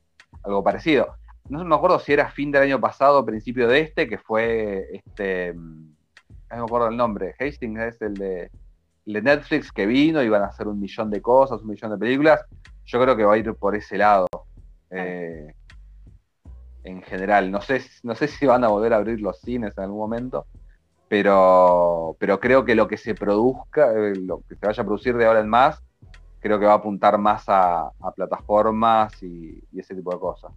algo 0.43 0.63
parecido. 0.63 1.17
No 1.49 1.65
me 1.65 1.75
acuerdo 1.75 1.99
si 1.99 2.13
era 2.13 2.31
fin 2.31 2.53
del 2.53 2.63
año 2.63 2.81
pasado 2.81 3.21
o 3.21 3.27
principio 3.27 3.67
de 3.67 3.81
este, 3.81 4.07
que 4.07 4.19
fue 4.19 4.87
este 4.93 5.55
no 6.57 6.65
me 6.65 6.65
acuerdo 6.65 6.89
el 6.89 6.97
nombre, 6.97 7.35
Hastings 7.39 7.81
es 7.81 8.03
el 8.03 8.15
de, 8.15 8.51
Netflix 9.07 9.73
que 9.73 9.87
vino, 9.87 10.23
iban 10.23 10.43
a 10.43 10.47
hacer 10.47 10.69
un 10.69 10.79
millón 10.79 11.11
de 11.11 11.21
cosas, 11.21 11.61
un 11.63 11.69
millón 11.69 11.91
de 11.91 11.99
películas. 11.99 12.41
Yo 12.85 13.01
creo 13.01 13.17
que 13.17 13.25
va 13.25 13.35
a 13.35 13.39
ir 13.39 13.53
por 13.55 13.75
ese 13.75 13.99
lado. 13.99 14.29
Eh, 14.91 15.55
en 16.85 17.03
general, 17.03 17.51
no 17.51 17.61
sé, 17.61 17.83
no 18.03 18.15
sé 18.15 18.29
si 18.29 18.47
van 18.47 18.65
a 18.65 18.69
volver 18.69 18.93
a 18.93 18.97
abrir 18.97 19.21
los 19.21 19.41
cines 19.41 19.77
en 19.77 19.85
algún 19.85 19.99
momento, 19.99 20.47
pero, 21.09 22.17
pero 22.19 22.39
creo 22.39 22.65
que 22.65 22.75
lo 22.75 22.87
que 22.87 22.97
se 22.97 23.15
produzca, 23.15 23.93
eh, 23.93 24.15
lo 24.17 24.43
que 24.49 24.57
se 24.57 24.67
vaya 24.67 24.83
a 24.83 24.87
producir 24.87 25.17
de 25.17 25.27
ahora 25.27 25.41
en 25.41 25.49
más, 25.49 25.83
creo 26.41 26.59
que 26.59 26.67
va 26.67 26.73
a 26.73 26.77
apuntar 26.77 27.19
más 27.19 27.45
a, 27.49 27.91
plataformas 28.15 29.23
y, 29.23 29.63
y, 29.73 29.81
ese 29.81 29.95
tipo 29.95 30.13
de 30.13 30.21
cosas. 30.21 30.53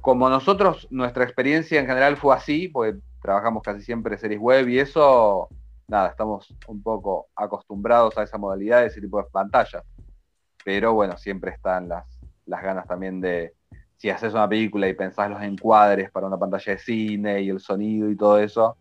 Como 0.00 0.28
nosotros, 0.28 0.88
nuestra 0.90 1.24
experiencia 1.24 1.80
en 1.80 1.86
general 1.86 2.16
fue 2.16 2.34
así, 2.34 2.68
porque 2.68 2.98
trabajamos 3.26 3.60
casi 3.60 3.82
siempre 3.82 4.16
series 4.16 4.40
web 4.40 4.68
y 4.68 4.78
eso, 4.78 5.48
nada, 5.88 6.10
estamos 6.10 6.54
un 6.68 6.80
poco 6.80 7.26
acostumbrados 7.34 8.16
a 8.16 8.22
esa 8.22 8.38
modalidad, 8.38 8.82
de 8.82 8.86
ese 8.86 9.00
tipo 9.00 9.18
de 9.18 9.28
pantallas. 9.32 9.82
Pero 10.64 10.94
bueno, 10.94 11.16
siempre 11.16 11.50
están 11.50 11.88
las, 11.88 12.06
las 12.46 12.62
ganas 12.62 12.86
también 12.86 13.20
de, 13.20 13.52
si 13.96 14.10
haces 14.10 14.32
una 14.32 14.48
película 14.48 14.88
y 14.88 14.94
pensás 14.94 15.28
los 15.28 15.42
encuadres 15.42 16.08
para 16.12 16.28
una 16.28 16.38
pantalla 16.38 16.72
de 16.72 16.78
cine 16.78 17.42
y 17.42 17.48
el 17.48 17.58
sonido 17.58 18.08
y 18.08 18.16
todo 18.16 18.38
eso. 18.38 18.76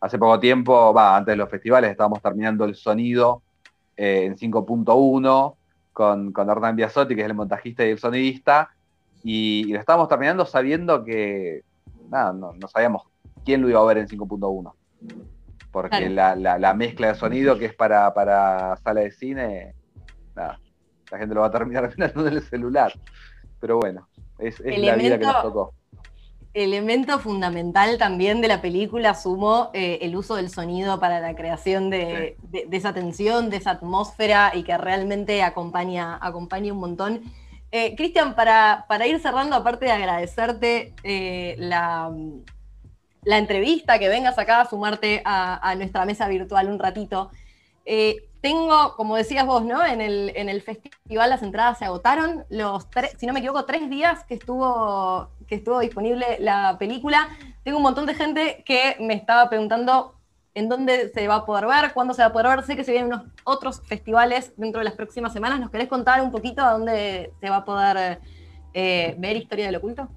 Hace 0.00 0.18
poco 0.18 0.40
tiempo, 0.40 0.92
va, 0.92 1.16
antes 1.16 1.34
de 1.34 1.36
los 1.36 1.48
festivales 1.48 1.92
estábamos 1.92 2.20
terminando 2.20 2.64
el 2.64 2.74
sonido 2.74 3.42
eh, 3.96 4.24
en 4.24 4.36
5.1 4.36 5.54
con, 5.92 6.32
con 6.32 6.50
Hernán 6.50 6.74
Biasotti, 6.74 7.14
que 7.14 7.20
es 7.20 7.28
el 7.28 7.34
montajista 7.34 7.86
y 7.86 7.90
el 7.90 8.00
sonidista, 8.00 8.70
y, 9.22 9.72
lo 9.72 9.78
estábamos 9.78 10.08
terminando 10.08 10.44
sabiendo 10.44 11.04
que, 11.04 11.62
nada, 12.10 12.32
no, 12.32 12.52
no 12.52 12.66
sabíamos 12.66 13.04
¿quién 13.46 13.62
lo 13.62 13.70
iba 13.70 13.80
a 13.80 13.84
ver 13.84 13.98
en 13.98 14.08
5.1? 14.08 14.74
Porque 15.70 16.10
la, 16.10 16.74
mezcla 16.74 17.08
de 17.08 17.14
sonido 17.14 17.56
que 17.58 17.66
es 17.66 17.74
para, 17.74 18.12
para 18.12 18.76
sala 18.78 19.02
de 19.02 19.10
cine, 19.12 19.74
nada, 20.34 20.60
la 21.10 21.18
gente 21.18 21.34
lo 21.34 21.42
va 21.42 21.46
a 21.46 21.50
terminar 21.50 21.90
viendo 21.96 22.26
en 22.26 22.34
el 22.34 22.42
celular. 22.42 22.92
Pero 23.60 23.78
bueno, 23.78 24.08
es, 24.38 24.60
la 24.60 24.96
vida 24.96 25.18
que 25.18 25.24
nos 25.24 25.42
tocó. 25.42 25.74
Elemento 26.52 27.18
fundamental 27.18 27.98
también 27.98 28.40
de 28.40 28.48
la 28.48 28.62
película, 28.62 29.14
sumo 29.14 29.70
eh, 29.74 29.98
el 30.00 30.16
uso 30.16 30.36
del 30.36 30.48
sonido 30.48 30.98
para 30.98 31.20
la 31.20 31.36
creación 31.36 31.90
de, 31.90 32.38
esa 32.72 32.94
tensión, 32.94 33.50
de 33.50 33.58
esa 33.58 33.72
atmósfera 33.72 34.52
y 34.54 34.62
que 34.62 34.76
realmente 34.78 35.42
acompaña, 35.42 36.18
acompaña 36.20 36.72
un 36.72 36.80
montón. 36.80 37.20
Eh, 37.70 37.94
Cristian, 37.94 38.34
para, 38.34 38.86
para, 38.88 39.06
ir 39.06 39.20
cerrando, 39.20 39.54
aparte 39.54 39.84
de 39.84 39.92
agradecerte 39.92 40.94
eh, 41.02 41.56
la, 41.58 42.10
la 43.26 43.38
entrevista, 43.38 43.98
que 43.98 44.08
vengas 44.08 44.38
acá 44.38 44.62
a 44.62 44.70
sumarte 44.70 45.20
a, 45.24 45.74
nuestra 45.76 46.06
mesa 46.06 46.28
virtual 46.28 46.68
un 46.68 46.78
ratito. 46.78 47.30
eh, 47.84 48.16
tengo, 48.40 48.94
como 48.94 49.16
decías 49.16 49.44
vos, 49.44 49.64
¿no? 49.64 49.84
En 49.84 50.00
el, 50.00 50.62
festival 50.62 51.30
las 51.30 51.42
entradas 51.42 51.78
se 51.78 51.84
agotaron. 51.84 52.44
Los 52.48 52.86
si 53.18 53.26
no 53.26 53.32
me 53.32 53.40
equivoco, 53.40 53.64
tres 53.64 53.90
días 53.90 54.22
que 54.22 54.34
estuvo, 54.34 55.30
que 55.48 55.56
estuvo 55.56 55.80
disponible 55.80 56.36
la 56.38 56.76
película. 56.78 57.28
Tengo 57.64 57.78
un 57.78 57.82
montón 57.82 58.06
de 58.06 58.14
gente 58.14 58.62
que 58.64 58.96
me 59.00 59.14
estaba 59.14 59.48
preguntando 59.48 60.14
en 60.54 60.68
dónde 60.68 61.10
se 61.12 61.26
va 61.26 61.36
a 61.36 61.44
poder 61.44 61.66
ver, 61.66 61.92
cuándo 61.92 62.14
se 62.14 62.22
va 62.22 62.28
a 62.28 62.32
poder 62.32 62.46
ver. 62.46 62.64
Sé 62.64 62.76
que 62.76 62.84
se 62.84 62.92
vienen 62.92 63.12
unos 63.12 63.24
otros 63.42 63.82
festivales 63.84 64.52
dentro 64.56 64.78
de 64.78 64.84
las 64.84 64.94
próximas 64.94 65.32
semanas. 65.32 65.58
¿Nos 65.58 65.70
querés 65.70 65.88
contar 65.88 66.22
un 66.22 66.30
poquito 66.30 66.62
a 66.62 66.70
dónde 66.70 67.32
se 67.40 67.50
va 67.50 67.56
a 67.56 67.64
poder 67.64 68.20
eh, 68.74 69.16
ver 69.18 69.36
Historia 69.36 69.66
del 69.66 69.74
Oculto? 69.74 70.08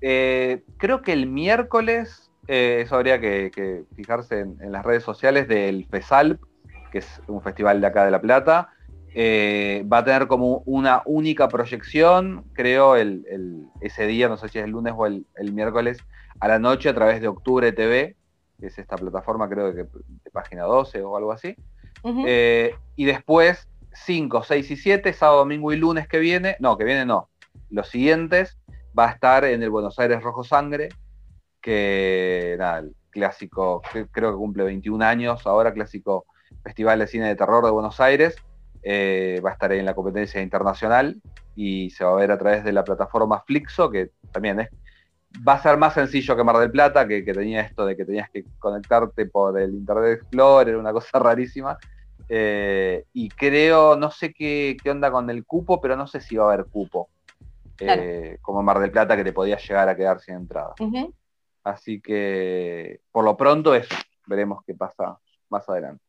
Eh, 0.00 0.62
creo 0.76 1.02
que 1.02 1.12
el 1.12 1.26
miércoles, 1.26 2.30
eh, 2.46 2.82
eso 2.84 2.96
habría 2.96 3.20
que, 3.20 3.84
fijarse 3.96 4.40
en, 4.40 4.72
las 4.72 4.84
redes 4.84 5.02
sociales 5.02 5.48
del 5.48 5.86
FESALP, 5.86 6.40
que 6.92 6.98
es 6.98 7.20
un 7.26 7.42
festival 7.42 7.80
de 7.80 7.86
acá 7.86 8.04
de 8.04 8.10
La 8.10 8.20
Plata. 8.20 8.70
Eh, 9.14 9.84
va 9.90 9.98
a 9.98 10.04
tener 10.04 10.28
como 10.28 10.62
una 10.66 11.02
única 11.06 11.48
proyección, 11.48 12.44
creo, 12.52 12.94
ese 13.80 14.06
día, 14.06 14.28
no 14.28 14.36
sé 14.36 14.48
si 14.48 14.58
es 14.58 14.64
el 14.64 14.70
lunes 14.70 14.94
o 14.96 15.06
el, 15.06 15.24
miércoles, 15.52 15.98
a 16.40 16.48
la 16.48 16.58
noche 16.58 16.88
a 16.88 16.94
través 16.94 17.20
de 17.20 17.28
Octubre 17.28 17.72
TV, 17.72 18.16
que 18.60 18.66
es 18.66 18.78
esta 18.78 18.96
plataforma, 18.96 19.48
creo 19.48 19.74
que 19.74 19.84
de 19.84 20.30
página 20.32 20.64
12 20.64 21.02
o 21.02 21.16
algo 21.16 21.32
así. 21.32 21.56
y 22.96 23.04
después, 23.04 23.68
5, 23.92 24.44
6 24.44 24.70
y 24.70 24.76
7, 24.76 25.12
sábado, 25.12 25.38
domingo 25.38 25.72
y 25.72 25.76
lunes 25.76 26.06
que 26.06 26.18
viene, 26.18 26.56
no, 26.60 26.76
que 26.76 26.84
viene 26.84 27.04
no, 27.04 27.28
los 27.70 27.88
siguientes, 27.88 28.58
va 28.96 29.08
a 29.08 29.12
estar 29.12 29.44
en 29.44 29.62
el 29.62 29.70
Buenos 29.70 29.98
Aires 29.98 30.22
Rojo 30.22 30.44
Sangre, 30.44 30.88
que 31.60 32.56
nada, 32.58 32.78
el 32.78 32.94
clásico, 33.10 33.82
creo 34.12 34.32
que 34.32 34.36
cumple 34.36 34.64
21 34.64 35.04
años 35.04 35.46
ahora, 35.46 35.72
clásico 35.72 36.26
Festival 36.62 37.00
de 37.00 37.06
Cine 37.06 37.28
de 37.28 37.36
Terror 37.36 37.64
de 37.64 37.70
Buenos 37.70 38.00
Aires. 38.00 38.36
Eh, 38.82 39.40
va 39.44 39.50
a 39.50 39.52
estar 39.54 39.72
en 39.72 39.84
la 39.84 39.94
competencia 39.94 40.40
internacional 40.40 41.20
y 41.56 41.90
se 41.90 42.04
va 42.04 42.12
a 42.12 42.16
ver 42.16 42.30
a 42.30 42.38
través 42.38 42.62
de 42.62 42.72
la 42.72 42.84
plataforma 42.84 43.42
Flixo, 43.44 43.90
que 43.90 44.12
también 44.30 44.60
es, 44.60 44.68
va 45.46 45.54
a 45.54 45.62
ser 45.62 45.76
más 45.76 45.94
sencillo 45.94 46.36
que 46.36 46.44
Mar 46.44 46.58
del 46.58 46.70
Plata, 46.70 47.06
que, 47.06 47.22
tenía 47.22 47.62
esto 47.62 47.84
de 47.84 47.96
que 47.96 48.04
tenías 48.04 48.30
que 48.30 48.44
conectarte 48.58 49.26
por 49.26 49.58
el 49.58 49.74
Internet 49.74 50.20
Explorer, 50.20 50.76
una 50.76 50.92
cosa 50.92 51.18
rarísima. 51.18 51.78
Eh, 52.28 53.04
y 53.12 53.28
creo, 53.30 53.96
no 53.96 54.10
sé 54.10 54.32
qué, 54.32 54.76
qué, 54.82 54.90
onda 54.90 55.10
con 55.10 55.30
el 55.30 55.44
cupo, 55.44 55.80
pero 55.80 55.96
no 55.96 56.06
sé 56.06 56.20
si 56.20 56.36
va 56.36 56.44
a 56.44 56.52
haber 56.52 56.66
cupo. 56.66 57.08
Eh, 57.80 58.38
como 58.42 58.62
Mar 58.62 58.78
del 58.80 58.90
Plata 58.90 59.16
que 59.16 59.24
te 59.24 59.32
podía 59.32 59.56
llegar 59.56 59.88
a 59.88 59.96
quedar 59.96 60.20
sin 60.20 60.34
entrada. 60.34 60.74
Así 61.62 62.00
que 62.00 63.00
por 63.12 63.24
lo 63.24 63.36
pronto 63.36 63.74
eso, 63.74 63.94
veremos 64.26 64.64
qué 64.66 64.74
pasa 64.74 65.18
más 65.48 65.68
adelante. 65.68 66.02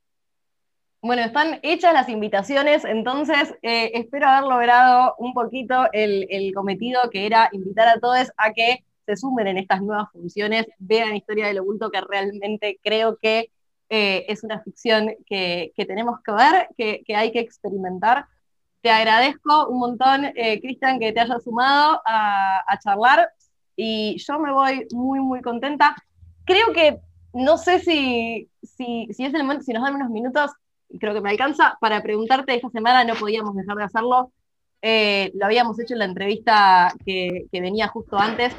Bueno, 1.01 1.21
están 1.21 1.59
hechas 1.63 1.93
las 1.93 2.09
invitaciones, 2.09 2.83
entonces 2.83 3.55
eh, 3.61 3.91
espero 3.93 4.27
haber 4.27 4.49
logrado 4.49 5.15
un 5.17 5.33
poquito 5.33 5.87
el, 5.93 6.51
cometido 6.53 7.09
que 7.09 7.25
era 7.25 7.49
invitar 7.53 7.87
a 7.87 7.99
todos 7.99 8.31
a 8.35 8.51
que 8.51 8.83
se 9.05 9.15
sumen 9.15 9.47
en 9.47 9.57
estas 9.57 9.81
nuevas 9.81 10.11
funciones, 10.11 10.67
vean 10.77 11.15
Historia 11.15 11.47
del 11.47 11.59
Oculto, 11.59 11.89
que 11.89 12.01
realmente 12.01 12.79
creo 12.83 13.17
que 13.17 13.49
eh, 13.89 14.25
es 14.27 14.43
una 14.43 14.61
ficción 14.61 15.15
que, 15.25 15.71
tenemos 15.75 16.19
que 16.21 16.31
ver, 16.33 16.67
que 16.77 17.15
hay 17.15 17.31
que 17.31 17.39
experimentar 17.39 18.25
te 18.81 18.89
agradezco 18.89 19.67
un 19.67 19.79
montón, 19.79 20.25
eh, 20.35 20.59
Cristian, 20.61 20.99
que 20.99 21.11
te 21.11 21.19
hayas 21.19 21.43
sumado 21.43 22.01
a, 22.05 22.77
charlar 22.83 23.29
y 23.75 24.17
yo 24.17 24.39
me 24.39 24.51
voy 24.51 24.87
muy, 24.91 25.19
muy 25.19 25.41
contenta. 25.41 25.95
Creo 26.45 26.71
que, 26.73 26.99
no 27.33 27.57
sé 27.57 27.79
si, 27.79 28.49
si, 28.63 29.07
es 29.09 29.33
el 29.33 29.43
momento, 29.43 29.63
si 29.63 29.73
nos 29.73 29.83
dan 29.83 29.95
unos 29.95 30.09
minutos, 30.09 30.51
creo 30.99 31.13
que 31.13 31.21
me 31.21 31.29
alcanza, 31.29 31.77
para 31.79 32.01
preguntarte, 32.01 32.55
esta 32.55 32.69
semana 32.69 33.03
no 33.03 33.15
podíamos 33.15 33.55
dejar 33.55 33.75
de 33.77 33.83
hacerlo, 33.83 34.31
eh, 34.81 35.31
lo 35.35 35.45
habíamos 35.45 35.79
hecho 35.79 35.93
en 35.93 35.99
la 35.99 36.05
entrevista 36.05 36.93
que, 37.05 37.47
venía 37.51 37.87
justo 37.89 38.17
antes. 38.17 38.55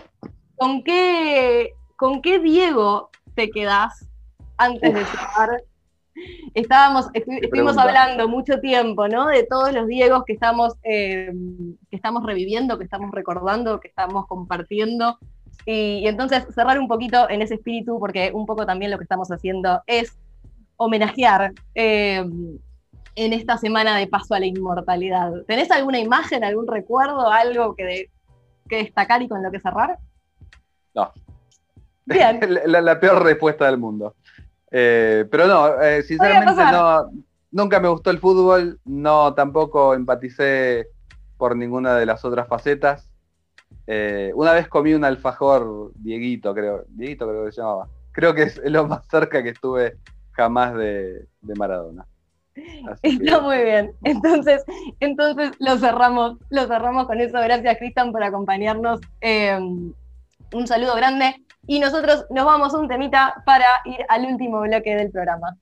¿Con 0.57 0.85
qué, 0.85 1.73
¿Con 1.97 2.21
qué 2.21 2.39
Diego 2.39 3.11
te 3.35 3.51
quedas 3.51 4.07
antes 4.59 4.93
de 4.93 5.05
cerrar 5.07 5.65
Estábamos, 6.55 7.07
estuvimos 7.13 7.79
hablando 7.79 8.29
mucho 8.29 8.61
tiempo, 8.61 9.09
¿no? 9.09 9.29
De 9.29 9.45
todos 9.45 9.73
los 9.73 9.87
Diegos 9.87 10.25
que 10.25 10.33
estamos, 10.33 10.75
eh, 10.83 11.33
que 11.91 11.97
estamos 11.97 12.25
reviviendo, 12.25 12.79
que 12.79 12.85
estamos 12.85 13.11
recordando, 13.13 13.81
que 13.81 13.89
estamos 13.89 14.27
compartiendo. 14.27 15.19
Y, 15.67 16.07
entonces 16.07 16.47
cerrar 16.55 16.79
un 16.79 16.89
poquito 16.89 17.29
en 17.31 17.43
ese 17.43 17.55
espíritu, 17.55 17.99
porque 17.99 18.33
un 18.35 18.47
poco 18.47 18.67
también 18.67 18.91
lo 18.91 18.99
que 18.99 19.05
estamos 19.05 19.31
haciendo 19.31 19.83
es 19.87 20.19
homenajear 20.77 21.53
eh, 21.75 22.25
en 23.15 23.33
esta 23.33 23.59
semana 23.59 23.97
de 23.97 24.07
paso 24.07 24.35
a 24.35 24.41
la 24.41 24.47
inmortalidad. 24.47 25.33
¿Tenés 25.47 25.71
alguna 25.71 25.99
imagen, 25.99 26.43
algún 26.43 26.67
recuerdo, 26.67 27.29
algo 27.29 27.75
que, 27.75 28.11
que 28.69 28.77
destacar 28.77 29.23
y 29.23 29.29
con 29.29 29.43
lo 29.43 29.51
que 29.51 29.61
cerrar? 29.61 29.99
No. 30.95 31.13
Bien. 32.07 32.41
la 32.67 32.99
peor 32.99 33.23
respuesta 33.23 33.67
del 33.67 33.79
mundo. 33.79 34.15
Eh, 34.71 35.27
pero 35.31 35.47
no, 35.47 35.83
eh, 35.83 36.03
sinceramente 36.03 36.63
no, 36.71 37.11
nunca 37.51 37.81
me 37.81 37.89
gustó 37.89 38.11
el 38.11 38.19
fútbol, 38.19 38.79
no 38.85 39.35
tampoco 39.35 39.95
empaticé 39.95 40.89
por 41.37 41.57
ninguna 41.57 41.97
de 41.97 42.07
las 42.07 42.25
otras 42.25 42.47
facetas. 42.47 43.11
Eh, 43.87 44.31
una 44.35 44.53
vez 44.53 44.69
comí 44.69 44.95
un 44.95 45.05
alfajor 45.05 45.93
Dieguito, 45.95 46.55
creo, 46.55 46.85
Dieguito 46.89 47.27
creo 47.29 47.45
que 47.45 47.53
se 47.53 47.61
llamaba. 47.61 47.89
Creo 48.13 48.35
que 48.35 48.43
es 48.43 48.61
lo 48.65 48.87
más 48.87 49.07
cerca 49.09 49.43
que 49.43 49.51
estuve 49.51 49.97
jamás 50.33 50.75
de, 50.75 51.27
Maradona. 51.57 52.07
Está 53.03 53.41
muy 53.41 53.59
bien. 53.59 53.93
Entonces, 54.05 54.65
entonces 55.01 55.53
lo 55.59 55.79
cerramos, 55.79 56.39
lo 56.51 56.67
cerramos 56.67 57.07
con 57.07 57.21
eso. 57.21 57.39
Gracias, 57.41 57.79
Cristian, 57.79 58.13
por 58.13 58.23
acompañarnos. 58.23 59.01
un 59.23 60.67
saludo 60.67 60.95
grande. 60.97 61.37
Y 61.71 61.79
nosotros 61.79 62.27
nos 62.31 62.47
vamos 62.47 62.75
un 62.75 62.89
temita 62.89 63.45
para 63.47 63.65
ir 63.85 64.05
al 64.09 64.25
último 64.25 64.61
bloque 64.61 64.97
del 64.97 65.13
programa. 65.13 65.57